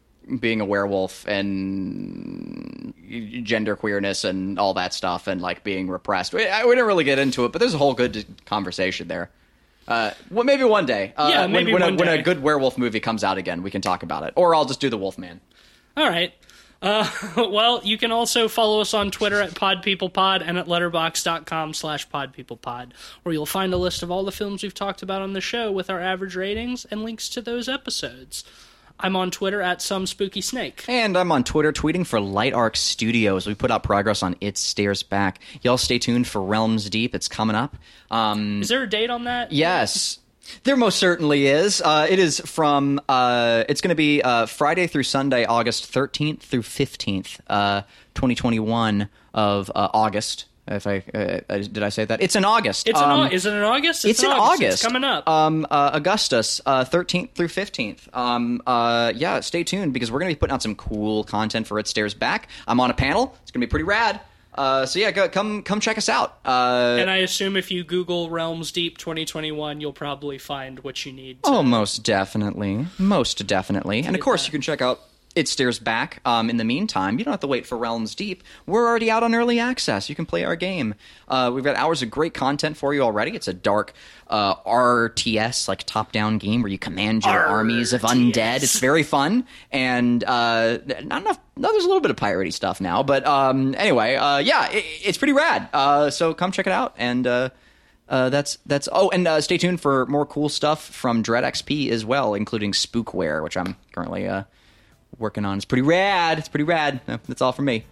[0.41, 2.93] being a werewolf and
[3.45, 6.33] gender queerness and all that stuff and like being repressed.
[6.35, 9.31] We, I- we didn't really get into it, but there's a whole good conversation there.
[9.87, 11.13] Uh, well, maybe one day.
[11.17, 13.63] Uh, Yeah, when- maybe when, one a, when a good werewolf movie comes out again,
[13.63, 15.41] we can talk about it, or I'll just do the Wolfman.
[15.97, 16.35] All right.
[16.83, 22.09] Uh, well, you can also follow us on Twitter at podpeoplepod and at letterboxd.com slash
[22.09, 22.93] podpeoplepod,
[23.23, 25.73] where you'll find a list of all the films we've talked about on the show
[25.73, 28.45] with our average ratings and links to those episodes.
[28.99, 30.85] I'm on Twitter at some spooky snake.
[30.89, 33.47] And I'm on Twitter tweeting for Light Arc Studios.
[33.47, 35.41] We put out progress on It Stares Back.
[35.63, 37.15] Y'all stay tuned for Realms Deep.
[37.15, 37.77] It's coming up.
[38.11, 39.53] Um, Is there a date on that?
[39.53, 40.19] Yes.
[40.65, 41.81] There most certainly is.
[41.83, 43.01] Uh, it is from.
[43.09, 47.83] Uh, it's going to be uh, Friday through Sunday, August thirteenth through fifteenth, uh,
[48.15, 50.47] twenty twenty one of uh, August.
[50.69, 52.21] If I uh, did I say that?
[52.21, 52.89] It's in August.
[52.89, 54.05] It's in Um, Au- is it in August?
[54.05, 54.61] it's in August.
[54.63, 55.29] It's coming up.
[55.29, 58.09] Um, uh, Augustus, thirteenth through fifteenth.
[58.13, 61.69] Um, uh, yeah, stay tuned because we're going to be putting out some cool content
[61.69, 62.49] for It Stares Back.
[62.67, 63.37] I'm on a panel.
[63.43, 64.21] It's going to be pretty rad.
[64.57, 66.39] Uh, so yeah, go, come come check us out.
[66.45, 71.13] Uh, and I assume if you Google Realms Deep 2021, you'll probably find what you
[71.13, 71.43] need.
[71.43, 74.49] To, Oh, most definitely, most definitely, and of course that.
[74.49, 75.01] you can check out
[75.37, 76.21] it stares back.
[76.25, 78.43] Um, in the meantime, you don't have to wait for Realms Deep.
[78.67, 80.09] We're already out on early access.
[80.09, 80.95] You can play our game.
[81.29, 83.33] Uh, we've got hours of great content for you already.
[83.33, 83.93] It's a dark
[84.29, 88.63] uh, RTS, like top down game where you command your armies of undead.
[88.63, 89.47] It's very fun.
[89.71, 91.39] And uh, not enough.
[91.55, 93.03] No, there's a little bit of piratey stuff now.
[93.03, 95.69] But um, anyway, uh, yeah, it, it's pretty rad.
[95.73, 96.95] Uh, so come check it out.
[96.97, 97.27] And.
[97.27, 97.51] Uh,
[98.09, 101.91] uh, that's that's oh, and uh, stay tuned for more cool stuff from Dread XP
[101.91, 104.45] as well, including Spookware, which I'm currently uh,
[105.19, 105.57] working on.
[105.57, 106.39] It's pretty rad.
[106.39, 107.01] It's pretty rad.
[107.07, 107.85] That's all from me.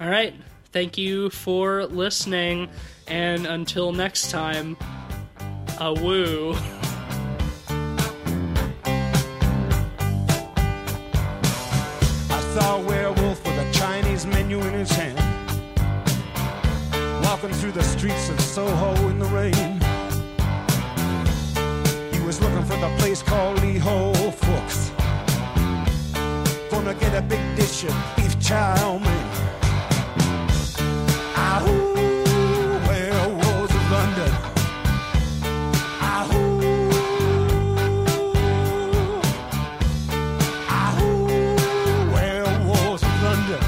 [0.00, 0.34] All right.
[0.72, 2.68] Thank you for listening.
[3.06, 4.76] And until next time,
[5.80, 6.54] a woo.
[12.28, 15.18] I saw a werewolf with a Chinese menu in his hand.
[17.24, 19.52] Walking through the streets of Soho in the rain.
[22.12, 24.95] He was looking for the place called Lee Ho Fooks.
[26.86, 29.26] Gonna get a big dish of beef chow mein.
[33.90, 34.32] London.
[43.22, 43.62] London.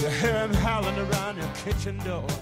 [0.00, 0.08] You
[0.54, 2.41] howling around your kitchen door.